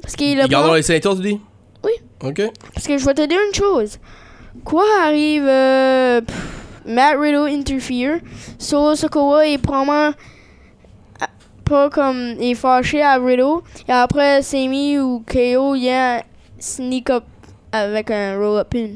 Parce 0.00 0.14
qu'il 0.14 0.40
a 0.40 0.44
Il 0.44 0.48
gardera 0.50 0.76
les 0.76 0.82
ceintures, 0.82 1.16
tu 1.16 1.22
dis? 1.22 1.40
Oui. 1.84 1.92
Ok. 2.22 2.42
Parce 2.74 2.86
que 2.86 2.98
je 2.98 3.04
vais 3.04 3.14
te 3.14 3.26
dire 3.26 3.38
une 3.46 3.54
chose. 3.54 3.98
Quoi 4.64 4.84
arrive, 5.02 5.46
euh, 5.46 6.20
pff, 6.20 6.82
Matt 6.86 7.16
Riddle 7.18 7.48
interfere, 7.48 8.20
Solo 8.58 8.96
Sokoa 8.96 9.46
est 9.46 9.58
probablement 9.58 10.12
ah, 11.20 11.28
pas 11.64 11.88
comme, 11.88 12.34
il 12.40 12.50
est 12.50 12.54
fâché 12.54 13.02
à 13.02 13.16
Riddle, 13.16 13.62
et 13.88 13.92
après 13.92 14.42
Sami 14.42 14.98
ou 14.98 15.24
KO, 15.26 15.74
il 15.76 15.84
y 15.84 15.90
a 15.90 16.24
sneak 16.58 17.10
up 17.10 17.24
avec 17.72 18.10
un 18.10 18.38
roll-up 18.38 18.68
pin. 18.70 18.88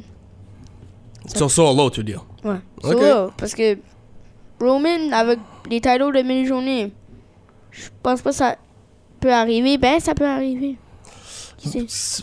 Sur 1.26 1.50
solo, 1.50 1.88
tu 1.90 2.02
dire? 2.02 2.24
Ouais. 2.42 2.60
Solo, 2.82 3.30
parce 3.36 3.54
que 3.54 3.78
Roman, 4.60 5.12
avec 5.12 5.38
les 5.70 5.80
titles 5.80 6.12
de 6.12 6.22
mini-journée, 6.22 6.92
je 7.70 7.88
pense 8.02 8.22
pas 8.22 8.30
que 8.30 8.36
ça 8.36 8.56
peut 9.20 9.32
arriver. 9.32 9.78
Ben, 9.78 9.98
ça 10.00 10.14
peut 10.14 10.26
arriver. 10.26 10.76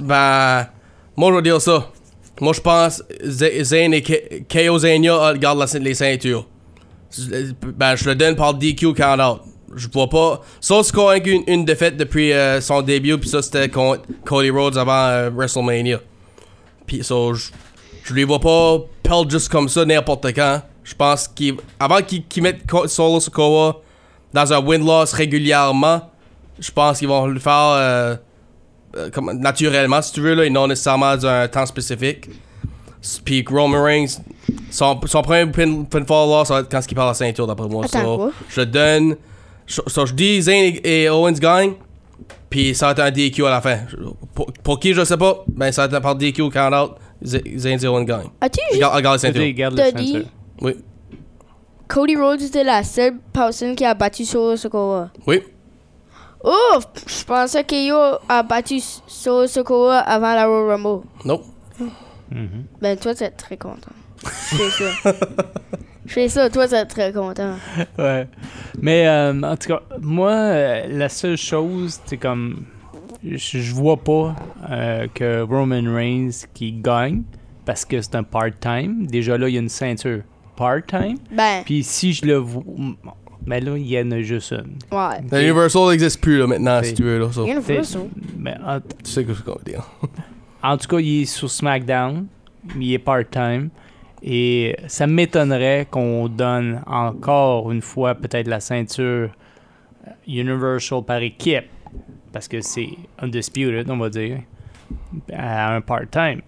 Ben, 0.01 0.67
moi, 1.15 1.31
je 1.31 1.35
vais 1.35 1.41
dire 1.41 1.61
ça. 1.61 1.87
Moi, 2.39 2.53
je 2.53 2.61
pense 2.61 3.03
Zayn 3.23 3.93
et 3.93 4.01
KO 4.49 4.79
Zania 4.79 5.13
euh, 5.13 5.35
gardent 5.37 5.65
les 5.79 5.93
ceintures. 5.93 6.47
Ben, 7.75 7.95
je 7.95 8.05
le 8.09 8.15
donne 8.15 8.35
par 8.35 8.53
DQ 8.53 8.93
count-out. 8.93 9.41
Je 9.75 9.87
vois 9.93 10.09
pas. 10.09 10.41
Sauf 10.59 10.91
qu'il 10.91 10.99
a 11.01 11.15
une, 11.17 11.43
une 11.47 11.65
défaite 11.65 11.97
depuis 11.97 12.33
euh, 12.33 12.59
son 12.61 12.81
début, 12.81 13.17
puis 13.17 13.29
ça, 13.29 13.41
c'était 13.41 13.69
contre 13.69 14.01
Cody 14.25 14.49
Rhodes 14.49 14.77
avant 14.77 15.05
euh, 15.07 15.29
WrestleMania. 15.29 15.99
Puis 16.85 17.03
ça, 17.03 17.15
je, 18.03 18.13
les 18.13 18.23
vois 18.23 18.39
pas 18.39 18.79
perdre 19.03 19.29
juste 19.29 19.49
comme 19.49 19.69
ça 19.69 19.85
n'importe 19.85 20.25
quand. 20.33 20.61
Je 20.83 20.95
pense 20.95 21.27
qu'avant 21.27 22.01
qu'ils 22.01 22.43
mettent 22.43 22.65
Ko- 22.67 22.87
Solo 22.87 23.19
Sokoa 23.19 23.79
dans 24.33 24.51
un 24.53 24.59
win-loss 24.59 25.13
régulièrement, 25.13 26.09
je 26.59 26.71
pense 26.71 26.99
qu'ils 26.99 27.07
vont 27.07 27.27
le 27.27 27.39
faire 27.39 27.73
euh, 27.75 28.15
euh, 28.97 29.09
comme, 29.09 29.31
naturellement, 29.39 30.01
si 30.01 30.13
tu 30.13 30.21
veux, 30.21 30.33
là, 30.35 30.45
et 30.45 30.49
non 30.49 30.67
nécessairement 30.67 31.15
dans 31.15 31.27
un 31.27 31.47
temps 31.47 31.65
spécifique. 31.65 32.29
Puis 33.25 33.43
Roman 33.49 33.83
Reigns, 33.83 34.19
son, 34.69 34.99
son 35.05 35.21
premier 35.23 35.49
pin, 35.51 35.83
pinfall 35.83 36.29
loss, 36.29 36.47
ça 36.49 36.53
va 36.55 36.59
être 36.61 36.69
quand 36.69 36.81
il 36.87 36.93
parle 36.95 37.07
la 37.09 37.13
ceinture, 37.15 37.47
d'après 37.47 37.67
moi. 37.67 37.85
Attends, 37.85 38.01
So, 38.03 38.17
quoi? 38.17 38.31
je 38.49 38.61
donne. 38.61 39.15
So, 39.65 39.81
so, 39.87 40.05
je 40.05 40.13
dis 40.13 40.41
Zayn 40.41 40.73
et, 40.83 41.03
et 41.03 41.09
Owens 41.09 41.31
gagnent, 41.33 41.73
puis 42.49 42.75
ça 42.75 42.87
va 42.87 42.91
être 42.91 42.99
un 42.99 43.09
DQ 43.11 43.45
à 43.47 43.49
la 43.49 43.61
fin. 43.61 43.79
Pour, 44.35 44.51
pour 44.63 44.79
qui, 44.79 44.93
je 44.93 45.03
sais 45.03 45.17
pas, 45.17 45.43
ben 45.47 45.71
ça 45.71 45.87
va 45.87 45.97
être 45.97 46.03
par 46.03 46.15
DQ 46.15 46.49
count-out, 46.51 46.91
Z- 47.23 47.41
Zayn 47.57 47.79
et 47.81 47.87
Owens 47.87 48.03
gagnent. 48.03 48.29
As-tu 48.41 48.59
juste 48.71 48.83
Regarde, 48.83 49.19
dit- 49.95 50.11
ceinture. 50.11 50.25
Oui, 50.61 50.73
Cody 51.87 52.15
Rhodes 52.15 52.41
était 52.41 52.63
la 52.63 52.83
seule 52.83 53.15
personne 53.33 53.75
qui 53.75 53.83
a 53.85 53.93
battu 53.93 54.25
Solo 54.25 54.55
Sokoa. 54.55 55.09
oui. 55.27 55.41
Oh, 56.43 56.79
je 57.07 57.23
pensais 57.23 57.63
que 57.63 57.75
Yo 57.75 58.17
a 58.27 58.43
battu 58.43 58.79
Solo 59.07 59.47
Sokoa 59.47 59.99
avant 59.99 60.33
la 60.33 60.45
Royal 60.47 60.71
Rumble. 60.71 61.05
Non. 61.25 61.41
Mhm. 62.31 62.65
Ben, 62.81 62.97
toi, 62.97 63.13
tu 63.13 63.23
es 63.23 63.29
très 63.29 63.57
content. 63.57 63.91
Je 64.23 64.55
fais 64.55 64.69
ça. 64.69 65.13
Je 66.05 66.13
fais 66.13 66.29
ça, 66.29 66.49
toi, 66.49 66.67
tu 66.67 66.73
es 66.75 66.85
très 66.85 67.13
content. 67.13 67.55
Ouais. 67.97 68.27
Mais 68.81 69.07
euh, 69.07 69.39
en 69.43 69.55
tout 69.55 69.67
cas, 69.69 69.81
moi, 69.99 70.31
euh, 70.31 70.87
la 70.89 71.09
seule 71.09 71.37
chose, 71.37 71.99
c'est 72.05 72.17
comme. 72.17 72.65
je 73.23 73.37
je 73.37 73.73
vois 73.73 73.97
pas 73.97 74.35
euh, 74.69 75.07
que 75.13 75.41
Roman 75.41 75.83
Reigns 75.93 76.31
qui 76.53 76.71
gagne 76.73 77.23
parce 77.65 77.85
que 77.85 78.01
c'est 78.01 78.15
un 78.15 78.23
part-time. 78.23 79.05
Déjà 79.05 79.37
là, 79.37 79.47
il 79.47 79.53
y 79.53 79.57
a 79.57 79.61
une 79.61 79.69
ceinture 79.69 80.21
part-time. 80.55 81.17
Ben, 81.31 81.61
Puis 81.65 81.83
si 81.83 82.13
je 82.13 82.25
le 82.25 82.35
vois. 82.37 82.63
Ben 83.45 83.63
là, 83.63 83.75
il 83.77 83.87
y 83.87 83.99
en 83.99 84.11
a 84.11 84.21
juste 84.21 84.51
une. 84.51 84.75
ouais. 84.97 85.17
La 85.31 85.41
Universal 85.41 85.89
n'existe 85.89 86.21
plus 86.21 86.37
là, 86.37 86.47
maintenant, 86.47 86.79
C'est- 86.81 86.89
si 86.89 86.93
tu 86.95 87.03
veux. 87.03 87.19
Là, 87.19 87.31
ça. 87.31 87.41
En, 87.41 88.79
Tu 89.03 89.11
sais 89.11 89.23
que 89.25 89.33
je 89.33 89.41
veux 89.43 89.53
dire. 89.65 89.83
en 90.63 90.77
tout 90.77 90.87
cas, 90.87 90.99
il 90.99 91.21
est 91.23 91.25
sur 91.25 91.49
SmackDown. 91.49 92.27
Il 92.79 92.93
est 92.93 92.99
part-time. 92.99 93.69
Et 94.23 94.75
ça 94.87 95.07
m'étonnerait 95.07 95.87
qu'on 95.89 96.27
donne 96.29 96.81
encore 96.85 97.71
une 97.71 97.81
fois 97.81 98.13
peut-être 98.13 98.45
la 98.47 98.59
ceinture 98.59 99.29
Universal 100.27 101.03
par 101.03 101.17
équipe. 101.21 101.65
Parce 102.31 102.47
que 102.47 102.61
c'est 102.61 102.89
undisputed, 103.19 103.89
on 103.89 103.97
va 103.97 104.09
dire. 104.09 104.39
À 105.33 105.73
un 105.75 105.81
part-time. 105.81 106.41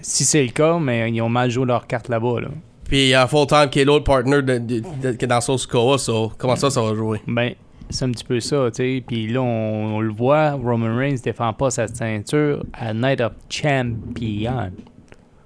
Si 0.00 0.24
c'est 0.24 0.42
le 0.42 0.50
cas, 0.50 0.78
mais 0.78 1.10
ils 1.12 1.20
ont 1.20 1.28
mal 1.28 1.50
joué 1.50 1.66
leur 1.66 1.86
carte 1.86 2.08
là-bas. 2.08 2.40
Là. 2.40 2.48
Puis 2.90 3.04
il 3.04 3.08
y 3.10 3.14
a 3.14 3.26
Full 3.28 3.46
Time 3.46 3.68
qui 3.70 3.78
est 3.80 3.84
l'autre 3.84 4.04
partner 4.04 4.42
de, 4.42 4.58
de- 4.58 4.80
de- 5.00 5.12
qui 5.12 5.24
est 5.24 5.28
dans 5.28 5.40
Sauce 5.40 5.64
Koa, 5.66 5.96
so 5.96 6.32
comment 6.36 6.56
ça, 6.56 6.70
ça 6.70 6.82
va 6.82 6.92
jouer? 6.94 7.20
Ben, 7.26 7.52
c'est 7.88 8.04
un 8.04 8.10
petit 8.10 8.24
peu 8.24 8.40
ça, 8.40 8.68
tu 8.70 8.76
sais. 8.82 9.04
Puis 9.06 9.28
là, 9.28 9.40
on, 9.42 9.96
on 9.96 10.00
le 10.00 10.12
voit, 10.12 10.50
Roman 10.52 10.96
Reigns 10.96 11.16
défend 11.22 11.52
pas 11.52 11.70
sa 11.70 11.86
ceinture 11.86 12.64
à 12.72 12.92
Night 12.92 13.20
of 13.20 13.32
Champion. 13.48 14.72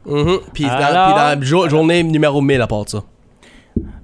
Mhm. 0.06 0.38
Puis 0.52 0.64
dans, 0.64 0.70
la 0.78 1.36
jo- 1.40 1.68
journée 1.68 2.02
numéro 2.02 2.40
1000 2.40 2.60
à 2.62 2.66
part 2.66 2.88
ça. 2.88 3.02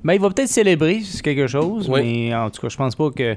Ben, 0.03 0.15
il 0.15 0.21
va 0.21 0.31
peut-être 0.31 0.49
célébrer 0.49 1.01
c'est 1.05 1.23
quelque 1.23 1.47
chose, 1.47 1.89
Oui. 1.91 2.01
mais 2.29 2.35
en 2.35 2.49
tout 2.51 2.61
cas, 2.63 2.69
je 2.69 2.77
pense 2.77 2.95
pas 2.95 3.11
que. 3.11 3.37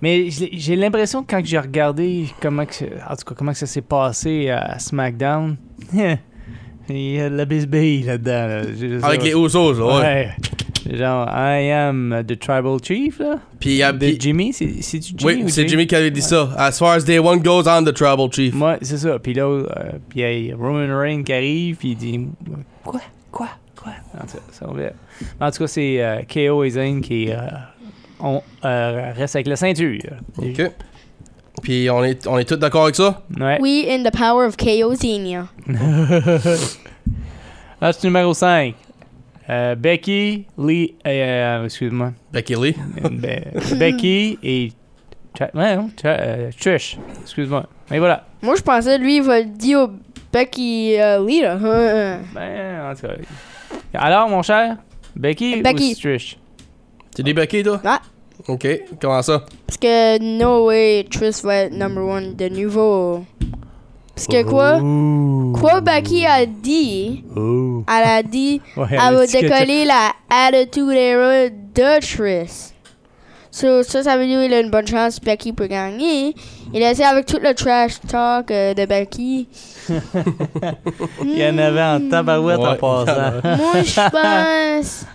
Mais 0.00 0.30
j'ai 0.30 0.50
j'ai 0.52 0.76
l'impression 0.76 1.22
que 1.22 1.30
quand 1.34 1.40
j'ai 1.44 1.58
regardé 1.58 2.26
comment 2.40 2.66
que, 2.66 2.84
en 2.84 3.16
tout 3.16 3.24
cas, 3.26 3.34
comment 3.36 3.52
que 3.52 3.58
ça 3.58 3.66
s'est 3.66 3.82
passé 3.82 4.50
à 4.50 4.78
SmackDown, 4.78 5.56
il 6.88 7.14
y 7.14 7.20
a 7.20 7.30
de 7.30 7.36
la 7.36 7.44
bisbille 7.44 8.02
là-dedans. 8.02 8.46
là. 8.46 9.06
Avec 9.06 9.22
les 9.22 9.32
Usos, 9.32 9.72
là, 9.72 9.84
ouais. 9.84 10.02
Ouais. 10.02 10.30
Genre, 10.96 11.26
I 11.30 11.70
am 11.70 12.22
the 12.26 12.38
tribal 12.38 12.78
chief, 12.82 13.18
là. 13.18 13.38
Puis 13.58 13.70
il 13.70 13.76
y 13.76 13.82
a. 13.82 13.92
De 13.92 14.06
Jimmy, 14.18 14.52
c'est 14.52 14.66
Jimmy 14.66 15.16
oui, 15.24 15.42
ou 15.44 15.48
c'est? 15.48 15.66
Jimmy 15.66 15.86
qui 15.86 15.96
avait 15.96 16.10
dit 16.10 16.20
ça. 16.20 16.50
As 16.58 16.78
far 16.78 16.92
as 16.92 17.04
day 17.04 17.18
one 17.18 17.40
goes, 17.40 17.64
I'm 17.66 17.86
the 17.86 17.94
tribal 17.94 18.30
chief. 18.30 18.54
Ouais, 18.54 18.76
c'est 18.82 18.98
ça. 18.98 19.18
Puis 19.18 19.32
là, 19.32 19.44
euh, 19.44 19.64
puis 20.10 20.20
il 20.20 20.46
y 20.46 20.52
a 20.52 20.56
Roman 20.56 20.98
Reigns 20.98 21.22
qui 21.22 21.32
arrive, 21.32 21.76
puis 21.76 21.90
il 21.92 21.96
dit 21.96 22.20
Quoi? 22.84 23.00
Quoi? 23.30 23.48
Quoi? 23.82 23.92
En 24.14 24.26
tout 24.26 24.36
cas, 24.36 24.42
ça 24.52 24.66
va. 24.66 25.46
En 25.46 25.50
tout 25.50 25.58
cas, 25.58 25.66
c'est 25.66 26.02
euh, 26.02 26.20
KO 26.22 26.64
et 26.64 26.70
Zayn 26.70 27.00
qui 27.00 27.30
euh, 27.30 27.36
on, 28.20 28.42
euh, 28.64 29.12
reste 29.16 29.36
avec 29.36 29.46
la 29.46 29.56
ceinture. 29.56 30.00
Ok. 30.36 30.70
Puis 31.64 31.90
on 31.90 32.04
est, 32.04 32.24
on 32.28 32.38
est 32.38 32.44
tous 32.44 32.56
d'accord 32.56 32.84
avec 32.84 32.94
ça? 32.94 33.22
Ouais. 33.40 33.58
We 33.60 33.84
in 33.88 34.04
the 34.04 34.16
power 34.16 34.46
of 34.46 34.56
KO 34.56 34.92
Xenia. 34.94 35.48
Match 37.80 38.02
numéro 38.04 38.32
5. 38.34 38.74
Becky, 39.76 40.46
Lee, 40.56 40.94
euh, 41.06 41.64
excuse-moi. 41.64 42.12
Becky 42.32 42.54
Lee? 42.54 42.74
Be- 43.02 43.74
Becky 43.78 44.38
et. 44.42 44.72
Ouais, 45.52 45.76
non, 45.76 45.90
euh, 46.04 46.50
Trish. 46.58 46.96
Excuse-moi. 47.22 47.66
Et 47.90 47.98
voilà. 47.98 48.24
Moi, 48.40 48.54
je 48.56 48.62
pensais, 48.62 48.96
lui, 48.98 49.16
il 49.16 49.22
va 49.22 49.40
le 49.40 49.46
dire 49.46 49.80
au 49.80 49.90
Becky 50.32 50.96
euh, 50.98 51.26
Lee, 51.26 51.42
là. 51.42 51.56
Ben, 52.34 52.90
en 52.90 52.94
tout 52.94 53.06
cas. 53.06 53.14
Alors, 54.00 54.28
mon 54.28 54.42
cher, 54.42 54.76
Becky, 55.16 55.60
Becky. 55.60 55.92
ou 55.92 56.00
Trish? 56.00 56.38
Tu 57.14 57.22
dis 57.22 57.34
Becky, 57.34 57.62
toi? 57.62 57.80
Ouais. 57.84 57.90
Ok. 58.48 58.66
Comment 59.00 59.22
ça? 59.22 59.44
Parce 59.66 59.78
que 59.78 60.18
no 60.18 60.66
way 60.66 61.06
Trish 61.10 61.42
va 61.42 61.56
être 61.56 61.72
number 61.72 62.04
one 62.04 62.34
de 62.34 62.48
nouveau. 62.48 63.24
Parce 64.14 64.26
que 64.28 64.42
quoi? 64.44 64.78
Quoi 65.60 65.80
Becky 65.80 66.24
a 66.26 66.46
dit? 66.46 67.24
Elle 67.36 68.08
a 68.08 68.22
dit 68.22 68.60
Ouais, 68.76 68.86
elle 68.90 69.14
va 69.14 69.26
décoller 69.26 69.84
la 69.84 70.12
Attitude 70.30 70.90
Era 70.90 71.48
de 71.48 72.00
Trish. 72.00 72.70
So, 73.50 73.84
ça, 73.84 74.02
ça 74.02 74.16
veut 74.16 74.26
dire 74.26 74.42
qu'il 74.42 74.52
a 74.52 74.58
une 74.60 74.70
bonne 74.70 74.86
chance 74.86 75.20
Becky 75.20 75.52
peut 75.52 75.68
gagner. 75.68 76.34
Il 76.72 76.82
a 76.82 76.90
essayé 76.90 77.06
avec 77.06 77.24
tout 77.26 77.38
le 77.40 77.54
trash 77.54 78.00
talk 78.00 78.50
euh, 78.50 78.74
de 78.74 78.84
Becky. 78.84 79.46
Il 81.22 81.38
y 81.38 81.46
en 81.46 81.56
avait 81.58 81.82
en 81.82 82.08
tabarouette 82.08 82.58
en 82.58 82.72
Ouais, 82.72 82.76
passant. 82.76 83.56
Moi, 83.56 83.82
je 83.84 84.80
pense. 84.80 85.06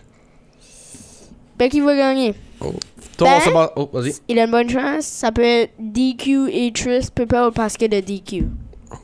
Becky 1.60 1.82
va 1.82 1.96
gagner. 1.98 2.34
Toi, 2.60 3.28
Ben? 3.28 3.38
on 3.38 3.40
se 3.40 3.70
Oh, 3.76 3.90
vas-y. 3.94 4.14
Il 4.28 4.40
a 4.40 4.46
une 4.46 4.52
bonne 4.52 4.70
chance. 4.70 5.06
Ça 5.06 5.32
peut 5.32 5.44
être 5.44 5.72
DQ 5.80 6.50
et 6.52 6.72
Trish 6.72 7.10
peut 7.14 7.26
pas 7.26 7.52
parce 7.52 7.78
que 7.78 7.86
de 7.86 8.00
DQ. 8.00 8.46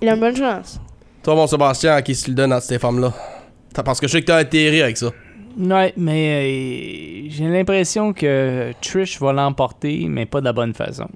Il 0.02 0.10
a 0.10 0.14
une 0.14 0.20
bonne 0.20 0.36
chance. 0.36 0.80
Toi, 1.24 1.36
mon 1.36 1.48
Sébastien, 1.48 1.94
à 1.96 2.02
qui 2.02 2.16
tu 2.16 2.30
le 2.30 2.36
donnes 2.36 2.54
à 2.54 2.62
ces 2.62 2.80
femmes-là? 2.80 3.14
Parce 3.84 4.00
que 4.00 4.08
je 4.08 4.14
sais 4.14 4.22
que 4.22 4.26
t'as 4.28 4.38
atterri 4.38 4.82
avec 4.82 4.98
ça. 4.98 5.08
Ouais, 5.58 5.94
mais 5.98 7.26
euh, 7.26 7.28
j'ai 7.30 7.48
l'impression 7.48 8.14
que 8.14 8.74
Trish 8.82 9.20
va 9.20 9.32
l'emporter, 9.34 10.06
mais 10.10 10.26
pas 10.26 10.40
de 10.40 10.46
la 10.46 10.54
bonne 10.54 10.74
façon. 10.74 11.08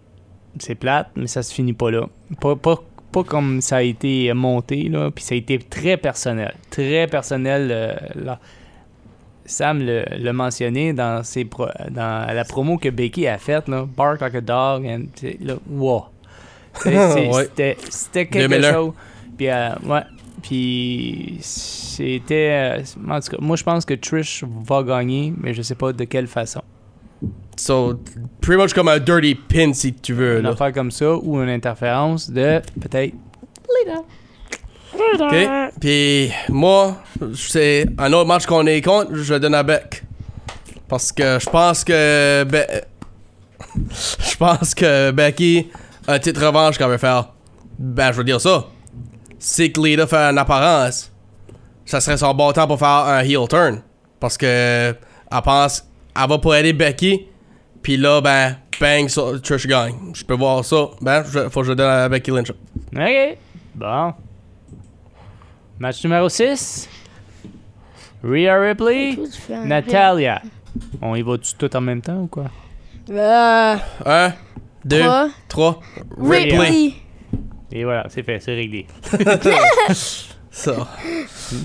C'est 0.60 0.76
plate, 0.76 1.10
mais 1.16 1.28
ça 1.28 1.44
se 1.44 1.54
finit 1.54 1.74
pas 1.74 1.92
là. 1.92 2.08
Pas, 2.42 2.56
pas, 2.56 2.76
pas 3.12 3.24
comme 3.24 3.62
ça 3.62 3.78
a 3.78 3.82
été 3.82 4.32
monté, 4.34 4.84
là, 4.90 5.12
puis 5.12 5.24
ça 5.24 5.36
a 5.36 5.38
été 5.38 5.58
très 5.60 5.98
personnel. 5.98 6.56
Très 6.70 7.08
personnel. 7.08 7.70
euh, 7.72 7.94
là. 8.16 8.40
Sam 9.50 9.80
le- 9.80 10.06
l'a 10.18 10.34
mentionné 10.34 10.94
dans, 10.94 11.24
ses 11.24 11.46
pro- 11.46 11.68
dans 11.90 12.34
la 12.34 12.44
promo 12.46 12.78
que 12.78 12.90
Becky 12.90 13.28
a 13.28 13.38
faite, 13.38 13.68
là, 13.68 13.86
Bark 13.98 14.22
like 14.22 14.36
a 14.36 14.42
dog, 14.42 14.86
and, 14.86 15.06
là, 15.42 15.56
wow. 15.70 16.06
Ouais. 16.86 17.50
C'était 17.90 18.28
quelque 18.28 18.38
2001. 18.48 18.74
chose. 18.74 18.94
Puis, 19.38 19.50
euh, 19.50 19.70
ouais. 19.86 20.02
Puis, 20.42 21.38
c'était. 21.42 22.78
euh, 22.80 22.84
en 23.12 23.20
tout 23.20 23.32
cas, 23.32 23.38
moi, 23.42 23.56
je 23.56 23.64
pense 23.64 23.84
que 23.86 23.94
Trish 23.96 24.44
va 24.66 24.84
gagner, 24.84 25.34
mais 25.38 25.54
je 25.54 25.62
sais 25.62 25.76
pas 25.76 25.92
de 25.92 26.04
quelle 26.06 26.28
façon. 26.28 26.62
So, 27.58 28.00
pretty 28.40 28.62
much 28.62 28.74
comme 28.74 28.88
un 28.88 29.00
dirty 29.00 29.36
pin, 29.36 29.74
si 29.74 29.94
tu 29.94 30.14
veux, 30.14 30.38
Une 30.38 30.44
là. 30.44 30.52
affaire 30.52 30.72
comme 30.72 30.92
ça 30.92 31.16
ou 31.18 31.42
une 31.42 31.50
interférence 31.50 32.30
de 32.32 32.62
peut-être. 32.80 33.16
OK? 35.20 35.74
Puis 35.80 36.32
moi, 36.50 36.98
c'est 37.36 37.86
un 37.98 38.12
autre 38.14 38.28
match 38.28 38.46
qu'on 38.46 38.66
est 38.68 38.82
contre, 38.82 39.16
je 39.16 39.36
donne 39.36 39.56
à 39.56 39.64
Beck. 39.64 40.04
Parce 40.88 41.12
que 41.12 41.40
je 41.40 41.50
pense 41.50 41.84
que... 41.84 42.44
Be- 42.46 42.82
je 44.32 44.38
pense 44.38 44.74
que 44.74 45.12
Becky 45.12 45.68
a 46.08 46.14
une 46.14 46.20
petite 46.20 46.38
revanche 46.38 46.78
qu'elle 46.78 46.90
veut 46.90 46.98
faire. 46.98 47.30
Ben, 47.78 48.12
je 48.12 48.18
veux 48.18 48.24
dire 48.24 48.42
ça. 48.42 48.66
Si 49.38 49.72
que 49.72 49.80
Lita 49.80 50.08
fait 50.08 50.16
une 50.18 50.38
apparence, 50.38 51.12
ça 51.86 52.02
serait 52.02 52.18
son 52.18 52.34
bon 52.34 52.52
temps 52.52 52.68
pour 52.68 52.80
faire 52.80 52.88
un 52.88 53.20
heel 53.22 53.48
turn. 53.48 53.82
Parce 54.20 54.38
que 54.38 54.48
elle 55.32 55.42
pense... 55.44 55.86
Elle 56.22 56.28
va 56.28 56.38
pour 56.40 56.56
aider 56.56 56.74
Becky. 56.74 57.28
Puis 57.82 57.96
là, 57.96 58.20
ben, 58.20 58.58
bang, 58.82 59.08
Trish 59.42 59.68
gagne. 59.68 59.96
Je 60.14 60.24
peux 60.26 60.34
voir 60.34 60.66
ça. 60.66 60.88
Ben, 61.02 61.24
faut 61.24 61.62
que 61.62 61.68
je 61.68 61.74
donne 61.74 61.88
à 61.90 62.10
Becky 62.10 62.32
Lynch. 62.32 62.50
Ok. 62.52 63.38
Bon. 63.76 64.14
Match 65.80 66.04
numéro 66.04 66.28
6. 66.30 66.90
Rhea 68.24 68.54
Ripley, 68.60 69.18
Natalia. 69.66 70.42
On 71.02 71.16
y 71.16 71.22
va-tu 71.22 71.54
tout 71.56 71.74
en 71.76 71.82
même 71.82 72.02
temps 72.02 72.22
ou 72.24 72.28
quoi? 72.28 72.52
Euh, 73.10 73.76
Un, 74.06 74.34
deux, 74.84 75.00
trois. 75.00 75.30
trois. 75.48 75.80
Ripley. 76.18 76.94
Et 77.72 77.84
voilà, 77.84 78.06
c'est 78.10 78.24
fait, 78.24 78.40
c'est 78.40 78.56
réglé. 78.56 78.88
Ça. 80.60 80.88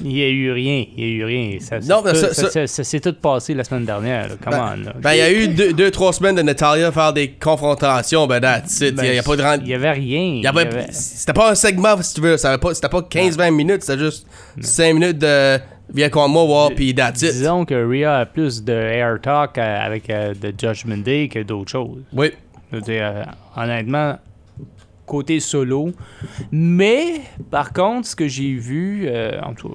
Il 0.05 0.17
y 0.17 0.23
a 0.23 0.29
eu 0.29 0.53
rien, 0.53 0.85
il 0.97 1.05
y 1.05 1.07
a 1.07 1.11
eu 1.11 1.25
rien. 1.25 1.59
Ça, 1.61 1.79
Non, 1.81 2.01
tout- 2.03 2.15
ça- 2.15 2.33
ça- 2.33 2.35
ça- 2.35 2.51
ça- 2.51 2.67
ça 2.67 2.85
s'est 2.85 3.01
tout 3.01 3.13
passé 3.13 3.53
la 3.55 3.65
semaine 3.65 3.85
dernière. 3.85 4.29
là. 4.29 4.35
Come 4.43 4.55
on. 4.55 4.85
là. 4.87 4.93
Ben, 5.01 5.13
il 5.13 5.19
y 5.19 5.21
a 5.21 5.33
eu 5.33 5.49
deux, 5.49 5.73
deux, 5.73 5.91
trois 5.91 6.13
semaines 6.13 6.37
de 6.37 6.43
Natalia 6.43 6.91
faire 6.93 7.13
des 7.13 7.29
confrontations, 7.33 8.27
ben, 8.27 8.41
that's 8.41 8.81
it. 8.81 8.95
Ben, 8.95 9.05
Il 9.05 9.15
y 9.15 9.19
a, 9.19 9.23
pas 9.23 9.37
de 9.37 9.43
rend- 9.43 9.59
Il 9.61 9.69
y 9.69 9.75
avait 9.75 9.91
rien. 9.91 10.21
il 10.37 10.43
y 10.43 10.47
avait- 10.47 10.87
C'était 10.93 11.33
pas 11.33 11.51
un 11.51 11.55
segment, 11.55 12.01
si 12.01 12.15
tu 12.15 12.21
veux. 12.21 12.37
ça 12.37 12.51
avait 12.51 12.59
pas- 12.59 12.73
C'était 12.75 12.89
pas 12.89 13.03
15-20 13.03 13.51
minutes, 13.51 13.83
c'était 13.83 13.99
juste 13.99 14.27
5 14.61 14.95
minutes 14.95 15.19
de 15.19 15.59
viens 15.93 16.09
contre 16.09 16.29
moi, 16.31 16.45
voir, 16.45 16.71
puis 16.71 16.95
that's 16.95 17.21
it. 17.23 17.33
Disons 17.33 17.65
que 17.65 17.75
Rhea 17.75 18.21
a 18.21 18.27
plus 18.27 18.63
de 18.65 18.73
air 18.73 19.19
talk 19.21 19.59
euh, 19.59 19.79
avec 19.87 20.09
euh, 20.09 20.33
The 20.35 20.59
Judgment 20.59 20.99
Day 21.05 21.29
que 21.29 21.41
d'autres 21.43 21.71
choses. 21.73 22.03
Oui. 22.13 22.31
Dire, 22.73 23.13
euh, 23.15 23.25
honnêtement, 23.63 24.19
côté 25.07 25.41
solo. 25.41 25.91
Mais, 26.51 27.21
par 27.51 27.73
contre, 27.73 28.09
ce 28.09 28.17
que 28.17 28.29
j'ai 28.29 28.55
vu, 28.55 29.05
euh, 29.07 29.41
en 29.43 29.55
tout 29.55 29.75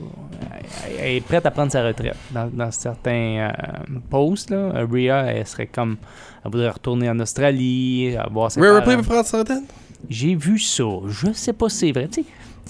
elle, 0.99 1.15
est 1.15 1.21
prête 1.21 1.45
à 1.45 1.51
prendre 1.51 1.71
sa 1.71 1.85
retraite. 1.85 2.15
Dans, 2.31 2.49
dans 2.51 2.71
certains 2.71 3.49
euh, 3.49 3.99
posts, 4.09 4.49
là, 4.49 4.85
Rhea, 4.89 5.33
elle 5.33 5.47
serait 5.47 5.67
comme. 5.67 5.97
Elle 6.43 6.51
voudrait 6.51 6.69
retourner 6.69 7.09
en 7.09 7.19
Australie, 7.19 8.15
avoir 8.17 8.51
ses 8.51 8.61
Rhea. 8.61 8.79
Ripley 8.79 8.97
peut 8.97 9.03
prendre 9.03 9.25
sa 9.25 9.39
retraite? 9.39 9.63
J'ai 10.09 10.35
vu 10.35 10.57
ça. 10.59 10.85
Je 11.07 11.33
sais 11.33 11.53
pas 11.53 11.67
si 11.69 11.77
c'est 11.77 11.91
vrai. 11.91 12.07
Tu 12.07 12.21
sais, 12.21 12.27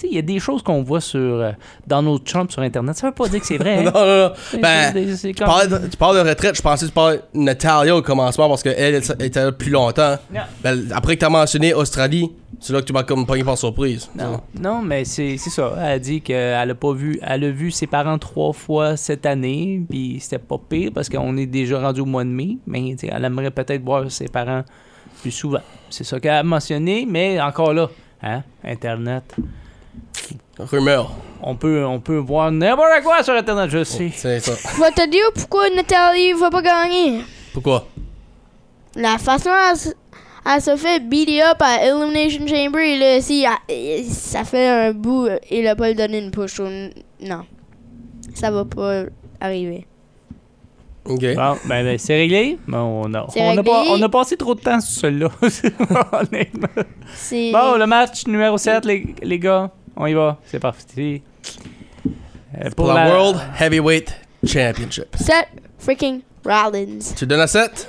il 0.08 0.14
y 0.14 0.18
a 0.18 0.22
des 0.22 0.38
choses 0.38 0.62
qu'on 0.62 0.82
voit 0.82 1.00
sur 1.00 1.18
euh, 1.20 1.52
Donald 1.86 2.22
Trump 2.24 2.50
sur 2.50 2.62
Internet. 2.62 2.96
Ça 2.96 3.08
veut 3.08 3.12
pas 3.14 3.28
dire 3.28 3.40
que 3.40 3.46
c'est 3.46 3.58
vrai. 3.58 3.86
hein? 3.86 3.92
Non, 3.94 4.06
non, 4.06 4.28
non. 4.28 4.32
Tu 4.52 5.34
comme- 5.34 5.46
parles, 5.46 5.68
de, 5.68 5.88
tu 5.88 5.96
parles 5.96 6.22
de 6.24 6.28
retraite, 6.28 6.56
je 6.56 6.62
pensais 6.62 6.84
que 6.86 6.90
tu 6.90 6.94
parlais 6.94 7.18
de 7.34 7.40
Natalia 7.40 7.96
au 7.96 8.02
commencement 8.02 8.48
parce 8.48 8.62
qu'elle 8.62 8.74
elle 8.78 8.94
était 9.26 9.42
là 9.44 9.52
plus 9.52 9.70
longtemps. 9.70 10.16
Ben, 10.62 10.88
après 10.94 11.14
que 11.16 11.20
tu 11.20 11.26
as 11.26 11.30
mentionné 11.30 11.74
Australie, 11.74 12.30
C'est 12.62 12.72
là 12.74 12.80
que 12.80 12.86
tu 12.86 12.92
m'as 12.92 13.04
comme 13.04 13.24
pogné 13.26 13.42
par 13.42 13.56
surprise. 13.56 14.10
Non, 14.14 14.40
non 14.60 14.82
mais 14.82 15.04
c'est 15.04 15.38
ça. 15.38 15.72
Elle 15.78 15.84
a 15.92 15.98
dit 15.98 16.20
qu'elle 16.20 16.70
a 16.70 16.74
pas 16.74 16.92
vu. 16.92 17.18
Elle 17.22 17.44
a 17.44 17.50
vu 17.50 17.70
ses 17.70 17.86
parents 17.86 18.18
trois 18.18 18.52
fois 18.52 18.96
cette 18.96 19.24
année, 19.24 19.82
puis 19.88 20.18
c'était 20.20 20.38
pas 20.38 20.58
pire 20.68 20.90
parce 20.94 21.08
qu'on 21.08 21.36
est 21.38 21.46
déjà 21.46 21.80
rendu 21.80 22.00
au 22.02 22.06
mois 22.06 22.24
de 22.24 22.28
mai, 22.28 22.58
mais 22.66 22.96
elle 23.02 23.24
aimerait 23.24 23.50
peut-être 23.50 23.82
voir 23.82 24.10
ses 24.10 24.28
parents 24.28 24.62
plus 25.22 25.30
souvent. 25.30 25.60
C'est 25.88 26.04
ça 26.04 26.20
qu'elle 26.20 26.32
a 26.32 26.42
mentionné, 26.42 27.06
mais 27.08 27.40
encore 27.40 27.72
là, 27.72 27.88
hein, 28.22 28.42
Internet. 28.64 29.34
Rumeur. 30.58 31.10
On 31.42 31.54
peut, 31.56 31.84
on 31.86 32.00
peut 32.00 32.16
voir 32.18 32.50
n'importe 32.52 33.02
quoi 33.02 33.22
sur 33.22 33.34
Internet, 33.34 33.70
je 33.70 33.82
sais. 33.84 34.10
C'est 34.14 34.40
ça. 34.40 34.52
Je 34.76 34.80
vais 34.80 34.90
te 34.90 35.08
dire 35.10 35.24
pourquoi 35.34 35.70
Nathalie 35.70 36.32
va 36.34 36.50
pas 36.50 36.60
gagner. 36.62 37.22
Pourquoi? 37.54 37.86
La 38.94 39.16
façon 39.18 39.50
à, 39.50 39.72
s- 39.72 39.94
elle 40.44 40.60
se 40.60 40.76
fait 40.76 41.00
beat 41.08 41.30
up 41.42 41.56
à 41.60 41.84
Elimination 41.86 42.46
Chamber, 42.46 42.98
là, 42.98 43.20
si 43.22 43.46
elle- 43.68 44.04
ça 44.04 44.44
fait 44.44 44.68
un 44.68 44.92
bout, 44.92 45.28
il 45.50 45.66
a 45.66 45.74
pas 45.76 45.88
le 45.88 45.94
donné 45.94 46.18
une 46.18 46.30
push. 46.30 46.60
Non. 46.60 47.44
Ça 48.34 48.50
va 48.50 48.64
pas 48.64 49.04
arriver. 49.40 49.86
Ok. 51.06 51.20
Bon, 51.34 51.56
ben, 51.66 51.82
ben, 51.84 51.98
c'est 51.98 52.14
réglé. 52.16 52.58
Bon, 52.68 53.02
on, 53.06 53.14
a, 53.14 53.26
on, 53.34 53.58
a 53.58 53.62
pas- 53.62 53.84
on 53.88 54.02
a 54.02 54.08
passé 54.10 54.36
trop 54.36 54.54
de 54.54 54.60
temps 54.60 54.80
sur 54.80 55.00
celui-là. 55.00 55.30
honnêtement. 56.12 56.68
Bon, 57.52 57.76
le 57.78 57.86
match 57.86 58.26
numéro 58.26 58.58
7, 58.58 58.84
les, 58.84 59.14
les 59.22 59.38
gars. 59.38 59.70
On 60.02 60.06
y 60.06 60.14
va. 60.14 60.38
C'est 60.46 60.58
parti. 60.58 61.20
Euh, 62.56 62.70
Pour 62.74 62.86
la 62.90 63.06
World 63.06 63.38
Heavyweight 63.60 64.14
Championship. 64.46 65.14
Seth 65.14 65.48
freaking 65.78 66.22
Rollins. 66.42 67.12
Tu 67.14 67.26
donnes 67.26 67.40
à 67.40 67.46
7? 67.46 67.86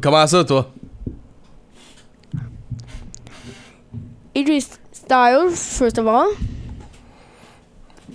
Comment 0.00 0.26
ça, 0.26 0.42
toi? 0.44 0.70
Idris 4.34 4.78
Styles, 4.90 5.54
first 5.54 5.98
of 5.98 6.06
all. 6.06 6.30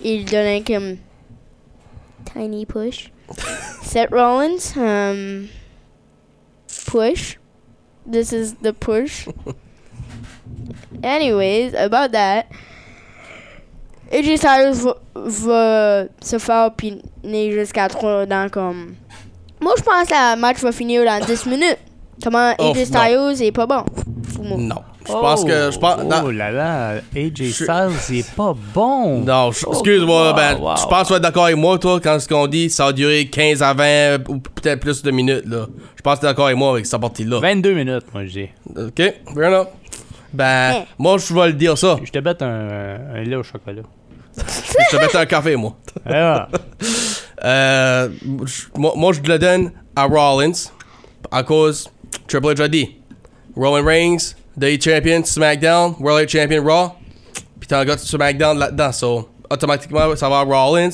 Il 0.02 0.24
donnait 0.24 0.64
comme 0.64 0.96
tiny 2.24 2.66
push. 2.66 3.12
Seth 3.84 4.10
Rollins, 4.10 4.76
um, 4.76 5.48
push. 6.86 7.37
This 8.10 8.32
is 8.32 8.54
the 8.62 8.72
push. 8.72 9.28
Anyways, 11.02 11.74
about 11.74 12.12
that, 12.12 12.46
AJ 14.10 14.38
Styles 14.38 14.78
va, 14.82 14.96
va 15.14 16.04
se 16.22 16.38
faire 16.38 16.70
piner 16.74 17.52
jusqu'à 17.52 17.88
3 17.88 18.26
dans 18.26 18.50
comme. 18.50 18.94
Moi, 19.60 19.74
je 19.76 19.82
pense 19.82 20.08
que 20.08 20.34
le 20.34 20.40
match 20.40 20.60
va 20.62 20.72
finir 20.72 21.04
dans 21.04 21.24
10 21.24 21.46
minutes. 21.46 21.78
Comment 22.22 22.54
Oh, 22.58 22.70
AJ 22.72 22.90
non. 22.90 23.34
Styles 23.36 23.46
est 23.46 23.52
pas 23.52 23.66
bon. 23.66 23.84
Non. 24.40 24.82
Je 25.08 25.12
pense 25.12 25.44
que. 25.44 25.70
Je 25.70 25.78
pense, 25.78 25.96
Oh, 26.00 26.04
non, 26.04 26.16
oh 26.26 26.30
là 26.30 26.50
là, 26.50 26.90
AJ 27.16 27.32
Je- 27.36 27.52
Styles, 27.64 27.90
il 28.10 28.18
est 28.18 28.30
pas 28.34 28.54
bon. 28.74 29.20
non, 29.24 29.50
je- 29.50 29.64
Oh, 29.66 29.72
excuse-moi, 29.72 30.28
wow, 30.30 30.34
ben, 30.36 30.58
wow. 30.60 30.76
je 30.76 30.86
pense 30.86 31.02
que 31.02 31.06
tu 31.06 31.12
vas 31.12 31.16
être 31.16 31.22
d'accord 31.22 31.44
avec 31.46 31.56
moi, 31.56 31.78
toi, 31.78 31.98
quand 32.00 32.18
ce 32.20 32.28
qu'on 32.28 32.46
dit, 32.46 32.68
ça 32.70 32.84
va 32.86 32.92
durer 32.92 33.26
15 33.26 33.62
à 33.62 33.72
20 33.74 34.28
ou 34.28 34.38
peut-être 34.38 34.80
plus 34.80 35.02
de 35.02 35.10
minutes, 35.10 35.44
là. 35.46 35.66
Je 35.96 36.02
pense 36.02 36.16
que 36.16 36.20
tu 36.20 36.26
es 36.26 36.28
d'accord 36.28 36.46
avec 36.46 36.58
moi 36.58 36.70
avec 36.72 36.86
cette 36.86 37.00
partie-là. 37.00 37.40
22 37.40 37.72
minutes, 37.74 38.04
moi, 38.12 38.24
je 38.26 38.30
dis. 38.30 38.48
Ok, 38.76 38.96
fair 39.34 39.48
enough. 39.48 39.68
Ben, 40.32 40.72
Eh. 40.76 40.84
moi, 40.98 41.16
je 41.18 41.32
vais 41.34 41.46
le 41.46 41.52
dire 41.54 41.76
ça. 41.78 41.96
Je 42.04 42.10
te 42.10 42.18
bête 42.18 42.42
un, 42.42 42.98
un 43.14 43.22
lait 43.24 43.36
au 43.36 43.42
chocolat. 43.42 43.82
Je 44.36 44.96
te 44.96 45.00
mets 45.00 45.16
un 45.16 45.26
café, 45.26 45.56
moi. 45.56 45.74
Ah, 46.06 46.48
Euh, 47.44 48.08
moi, 48.76 48.92
moi, 48.96 49.12
je 49.12 49.20
le 49.20 49.38
donne 49.38 49.70
à 49.94 50.04
Rollins 50.06 50.52
à 51.30 51.42
cause 51.44 51.88
Triple 52.26 52.54
H 52.54 52.62
a 52.62 52.68
dit 52.68 52.96
Roman 53.56 53.84
Reigns, 53.86 54.34
The 54.60 54.80
Champion, 54.80 55.22
SmackDown, 55.22 55.96
World 56.00 56.20
Heavyweight 56.20 56.30
Champion 56.30 56.64
Raw, 56.64 56.96
puis 57.60 57.68
un 57.70 57.84
gars 57.84 57.98
SmackDown 57.98 58.58
là-dedans, 58.58 58.92
so 58.92 59.28
automatiquement 59.50 60.14
ça 60.16 60.28
va 60.28 60.38
à 60.38 60.42
Rollins. 60.42 60.90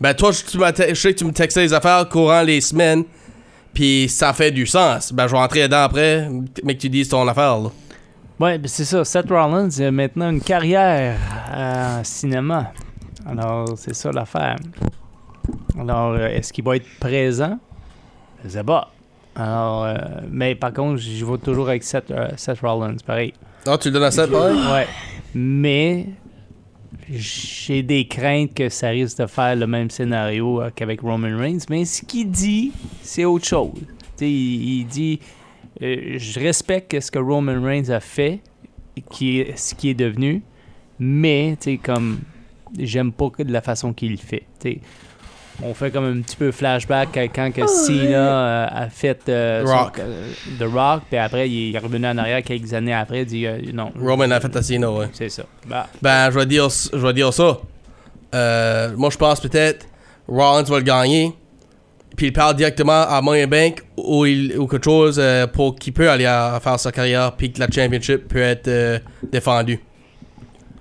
Ben 0.00 0.14
toi, 0.14 0.30
je, 0.30 0.44
tu 0.44 0.94
sais 0.94 1.12
que 1.12 1.18
tu 1.18 1.24
me 1.24 1.32
textais 1.32 1.62
les 1.62 1.72
affaires 1.72 2.08
courant 2.08 2.42
les 2.42 2.60
semaines, 2.60 3.04
puis 3.72 4.08
ça 4.08 4.32
fait 4.32 4.50
du 4.50 4.66
sens. 4.66 5.12
Ben 5.12 5.26
je 5.26 5.32
vais 5.32 5.38
rentrer 5.38 5.62
dedans 5.62 5.82
après, 5.82 6.28
mais 6.62 6.74
que 6.74 6.80
tu 6.80 6.88
dises 6.88 7.08
ton 7.08 7.26
affaire. 7.26 7.58
Là. 7.58 7.70
Ouais, 8.38 8.58
ben 8.58 8.68
c'est 8.68 8.84
ça. 8.84 9.04
Seth 9.04 9.28
Rollins 9.28 9.68
a 9.80 9.90
maintenant 9.90 10.30
une 10.30 10.40
carrière 10.40 11.18
en 11.52 12.04
cinéma. 12.04 12.72
Alors, 13.26 13.66
c'est 13.76 13.94
ça 13.94 14.12
l'affaire. 14.12 14.56
Alors, 15.78 16.12
euh, 16.12 16.28
est-ce 16.28 16.52
qu'il 16.52 16.64
va 16.64 16.76
être 16.76 16.86
présent? 17.00 17.58
Je 18.44 18.60
pas. 18.60 18.90
Alors, 19.38 19.84
euh, 19.84 19.94
mais 20.30 20.56
par 20.56 20.72
contre, 20.72 21.00
je 21.00 21.24
vais 21.24 21.38
toujours 21.38 21.68
avec 21.68 21.84
Seth, 21.84 22.10
euh, 22.10 22.28
Seth 22.36 22.58
Rollins, 22.60 22.96
pareil. 23.06 23.32
Ah, 23.66 23.78
tu 23.78 23.88
le 23.88 23.94
donnes 23.94 24.02
à 24.04 24.10
7 24.10 24.30
pareil? 24.32 24.56
Ouais. 24.56 24.86
Mais 25.32 26.06
j'ai 27.08 27.84
des 27.84 28.08
craintes 28.08 28.52
que 28.52 28.68
ça 28.68 28.88
risque 28.88 29.18
de 29.18 29.26
faire 29.26 29.54
le 29.54 29.68
même 29.68 29.90
scénario 29.90 30.60
euh, 30.60 30.70
qu'avec 30.74 31.02
Roman 31.02 31.38
Reigns. 31.38 31.60
Mais 31.70 31.84
ce 31.84 32.04
qu'il 32.04 32.32
dit, 32.32 32.72
c'est 33.02 33.24
autre 33.24 33.46
chose. 33.46 33.70
Tu 33.76 33.86
sais, 34.16 34.30
il, 34.30 34.80
il 34.80 34.86
dit 34.86 35.20
Je 35.80 36.40
respecte 36.40 36.98
ce 36.98 37.08
que 37.08 37.20
Roman 37.20 37.62
Reigns 37.62 37.90
a 37.90 38.00
fait, 38.00 38.40
qui 39.08 39.38
est, 39.38 39.56
ce 39.56 39.76
qui 39.76 39.90
est 39.90 39.94
devenu, 39.94 40.42
mais 40.98 41.56
tu 41.60 41.70
sais, 41.70 41.76
comme 41.76 42.18
j'aime 42.76 43.12
pas 43.12 43.30
que 43.30 43.44
de 43.44 43.52
la 43.52 43.62
façon 43.62 43.92
qu'il 43.92 44.10
le 44.10 44.16
fait. 44.16 44.44
On 45.62 45.74
fait 45.74 45.90
comme 45.90 46.04
un 46.04 46.20
petit 46.22 46.36
peu 46.36 46.52
flashback 46.52 47.16
à 47.16 47.28
quand 47.28 47.50
que 47.52 47.66
Cena 47.66 48.16
euh, 48.16 48.66
a 48.70 48.88
fait 48.88 49.20
euh, 49.28 49.66
son- 49.66 49.90
euh, 49.98 50.30
The 50.58 50.64
Rock, 50.72 51.02
puis 51.08 51.18
après 51.18 51.48
il 51.50 51.74
est 51.74 51.78
revenu 51.78 52.06
en 52.06 52.16
arrière 52.18 52.42
quelques 52.42 52.72
années 52.74 52.94
après, 52.94 53.20
il 53.22 53.26
dit 53.26 53.46
euh, 53.46 53.58
non. 53.72 53.92
Roman 54.00 54.30
a 54.30 54.40
fait 54.40 54.54
à 54.56 54.62
Cena, 54.62 54.90
ouais. 54.90 55.06
C'est 55.12 55.28
ça. 55.28 55.42
Bah, 55.66 55.86
Ben, 56.00 56.30
je 56.30 56.38
vais 56.38 56.46
dire, 56.46 56.68
je 56.70 56.96
vais 56.98 57.12
dire 57.12 57.32
ça. 57.32 57.58
Euh, 58.34 58.92
moi, 58.96 59.10
je 59.10 59.16
pense 59.16 59.40
peut-être 59.40 59.86
Rollins 60.28 60.62
va 60.62 60.76
le 60.78 60.82
gagner. 60.84 61.32
Puis 62.16 62.26
il 62.26 62.32
parle 62.32 62.56
directement 62.56 63.02
à 63.08 63.20
Money 63.22 63.46
Bank 63.46 63.82
ou, 63.96 64.26
il- 64.26 64.58
ou 64.58 64.66
quelque 64.66 64.84
chose 64.84 65.18
euh, 65.20 65.46
pour 65.46 65.76
qu'il 65.76 65.92
peut 65.92 66.10
aller 66.10 66.26
à, 66.26 66.58
faire 66.62 66.78
sa 66.80 66.90
carrière. 66.90 67.32
Puis 67.36 67.52
que 67.52 67.60
la 67.60 67.68
championship 67.70 68.26
peut 68.28 68.40
être 68.42 68.66
euh, 68.68 68.98
défendue. 69.30 69.78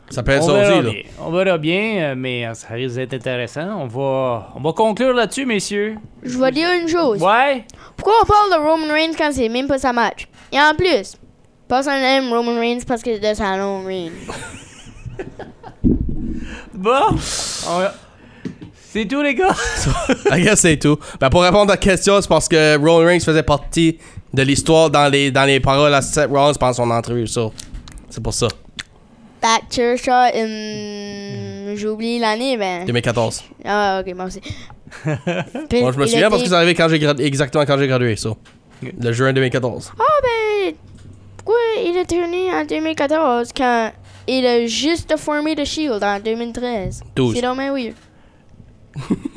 Ça 0.10 0.24
peut 0.24 0.32
être 0.32 0.44
on, 0.44 0.48
ça 0.48 0.54
verra 0.54 0.74
aussi, 0.78 0.86
là. 0.86 0.92
bien. 0.92 1.02
on 1.22 1.32
verra 1.32 1.58
bien, 1.58 1.82
euh, 2.00 2.16
mais 2.18 2.46
euh, 2.48 2.54
ça 2.54 2.68
risque 2.74 2.96
d'être 2.96 3.14
intéressant. 3.14 3.68
On 3.82 3.88
va, 3.88 4.54
on 4.56 4.62
va 4.62 4.72
conclure 4.74 5.14
là-dessus, 5.14 5.46
messieurs. 5.46 5.96
Je 6.24 6.38
vais 6.38 6.52
dire 6.52 6.70
une 6.82 6.88
chose. 6.88 7.22
Ouais? 7.22 7.66
Pourquoi 7.98 8.14
on 8.24 8.26
parle 8.26 8.52
de 8.52 8.68
Roman 8.70 8.94
Reigns 8.94 9.14
quand 9.18 9.32
c'est 9.34 9.50
même 9.50 9.68
pas 9.68 9.78
sa 9.78 9.92
match? 9.92 10.28
Et 10.52 10.58
en 10.58 10.74
plus, 10.78 11.16
personne 11.68 12.00
n'aime 12.00 12.32
Roman 12.32 12.58
Reigns 12.60 12.80
parce 12.88 13.02
que 13.04 13.14
c'est 13.16 13.30
de 13.32 13.36
sa 13.36 13.58
long 13.58 13.84
reign. 13.86 14.12
Bon. 16.74 16.92
on- 17.12 17.82
C'est 18.92 19.06
tout, 19.06 19.22
les 19.22 19.36
gars. 19.36 19.54
I 20.32 20.42
guess 20.42 20.60
c'est 20.62 20.78
tout. 20.78 20.98
Ben, 21.20 21.30
pour 21.30 21.42
répondre 21.42 21.72
à 21.72 21.74
la 21.74 21.78
question, 21.78 22.22
c'est 22.22 22.28
parce 22.30 22.48
que 22.48 22.78
Roman 22.78 23.06
Reigns 23.06 23.20
faisait 23.20 23.44
partie 23.44 23.98
de 24.34 24.42
l'histoire 24.44 24.90
dans 24.90 25.08
les, 25.12 25.32
dans 25.32 25.44
les 25.46 25.60
paroles 25.60 25.94
à 25.94 26.02
Seth 26.02 26.30
Rollins 26.30 26.54
pendant 26.54 26.74
son 26.74 26.90
entrevue. 26.92 27.28
ça. 27.28 27.50
C'est 28.10 28.22
pour 28.24 28.34
ça. 28.34 28.48
That 29.48 29.70
chair 29.72 29.96
shot 29.98 30.36
in... 30.36 31.74
J'ai 31.78 31.88
oublié 31.88 32.20
l'année, 32.20 32.58
ben... 32.58 32.86
2014. 32.86 33.46
Ah, 33.64 34.02
ok, 34.06 34.14
moi 34.14 34.26
aussi. 34.26 34.42
Moi, 35.06 35.92
je 35.94 35.98
me 35.98 36.06
souviens 36.06 36.30
parce 36.30 36.44
que 36.44 36.50
c'est 36.50 36.56
arrivé 36.56 36.74
quand 36.74 36.90
j'ai 36.90 37.00
gradu- 37.00 37.24
exactement 37.24 37.66
quand 37.66 37.78
j'ai 37.78 37.88
gradué, 37.88 38.18
ça. 38.18 38.32
Le 38.82 39.12
juin 39.14 39.32
2014. 39.32 39.94
Ah, 39.98 40.04
ben... 40.22 40.74
Pourquoi 41.38 41.56
il 41.82 41.98
a 41.98 42.04
tourné 42.04 42.52
en 42.52 42.66
2014 42.66 43.52
quand 43.56 43.92
il 44.28 44.46
a 44.46 44.66
juste 44.66 45.16
formé 45.16 45.56
The 45.56 45.64
Shield 45.64 46.04
en 46.04 46.20
2013? 46.20 47.04
12. 47.16 47.36
C'est 47.36 47.42
dommage 47.42 47.72
weird. 47.72 47.96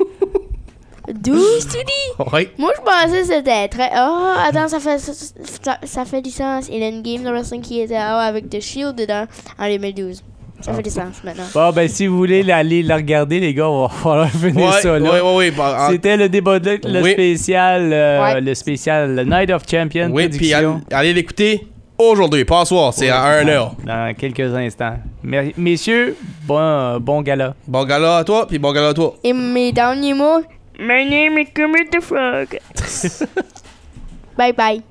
12, 1.13 1.67
tu 1.67 1.77
dis? 1.77 2.13
Moi, 2.57 2.71
je 2.75 2.81
pensais 2.81 3.21
que 3.21 3.25
c'était 3.27 3.67
très. 3.67 3.89
Oh, 3.95 4.33
attends, 4.47 4.67
ça 4.67 4.79
fait, 4.79 4.99
ça, 4.99 5.77
ça 5.83 6.05
fait 6.05 6.21
du 6.21 6.29
sens. 6.31 6.67
Il 6.71 6.79
y 6.79 6.83
a 6.83 6.87
une 6.89 7.01
game 7.01 7.23
de 7.23 7.29
wrestling 7.29 7.61
qui 7.61 7.81
était 7.81 7.95
oh, 7.97 8.19
avec 8.19 8.49
The 8.49 8.59
Shield 8.59 8.95
dedans 8.95 9.25
en 9.59 9.67
2012. 9.67 10.23
Ça 10.61 10.73
fait 10.73 10.83
du 10.83 10.91
sens 10.91 11.23
maintenant. 11.23 11.45
Bon, 11.55 11.71
ben, 11.71 11.87
si 11.87 12.05
vous 12.05 12.17
voulez 12.17 12.49
aller 12.51 12.83
la 12.83 12.97
regarder, 12.97 13.39
les 13.39 13.51
gars, 13.51 13.67
on 13.67 13.87
va 13.87 13.89
falloir 13.89 14.29
finir 14.31 14.67
Ouais, 14.67 14.81
ça, 14.81 14.99
là. 14.99 15.11
ouais, 15.11 15.35
ouais. 15.35 15.51
bah, 15.51 15.87
en- 15.87 15.91
C'était 15.91 16.15
le 16.17 16.29
débat 16.29 16.59
de 16.59 16.79
le 16.83 17.01
Oui. 17.01 17.13
spécial, 17.13 17.89
euh, 17.91 18.21
Ouais. 18.21 18.41
le 18.41 18.53
spécial 18.53 19.15
le 19.15 19.23
Night 19.23 19.49
of 19.49 19.63
Champions 19.67 20.11
Oui, 20.13 20.29
puis 20.29 20.53
allez, 20.53 21.13
l'écouter 21.13 21.65
aujourd'hui, 21.97 22.45
pas 22.45 22.61
ce 22.65 22.69
soir, 22.75 22.93
c'est 22.93 23.09
à 23.09 23.41
1h. 23.43 23.71
dans 23.85 24.13
quelques 24.15 24.53
instants. 24.53 24.97
Mer- 25.23 25.51
Messieurs, 25.57 26.15
bon, 26.43 26.59
euh, 26.59 26.99
bon 26.99 27.23
gala. 27.23 27.55
Bon 27.67 27.83
gala 27.83 28.17
à 28.17 28.23
toi, 28.23 28.45
puis 28.47 28.59
bon 28.59 28.71
gala 28.71 28.89
à 28.89 28.93
toi. 28.93 29.15
Et 29.23 29.33
mes 29.33 29.71
derniers 29.71 30.13
mots. 30.13 30.41
My 30.81 31.03
name 31.03 31.37
is 31.37 31.49
Kermit 31.53 31.91
the 31.91 32.01
Frog. 32.01 32.57
bye 34.35 34.51
bye. 34.51 34.81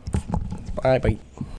Bye, 0.81 0.99
bye. 0.99 1.19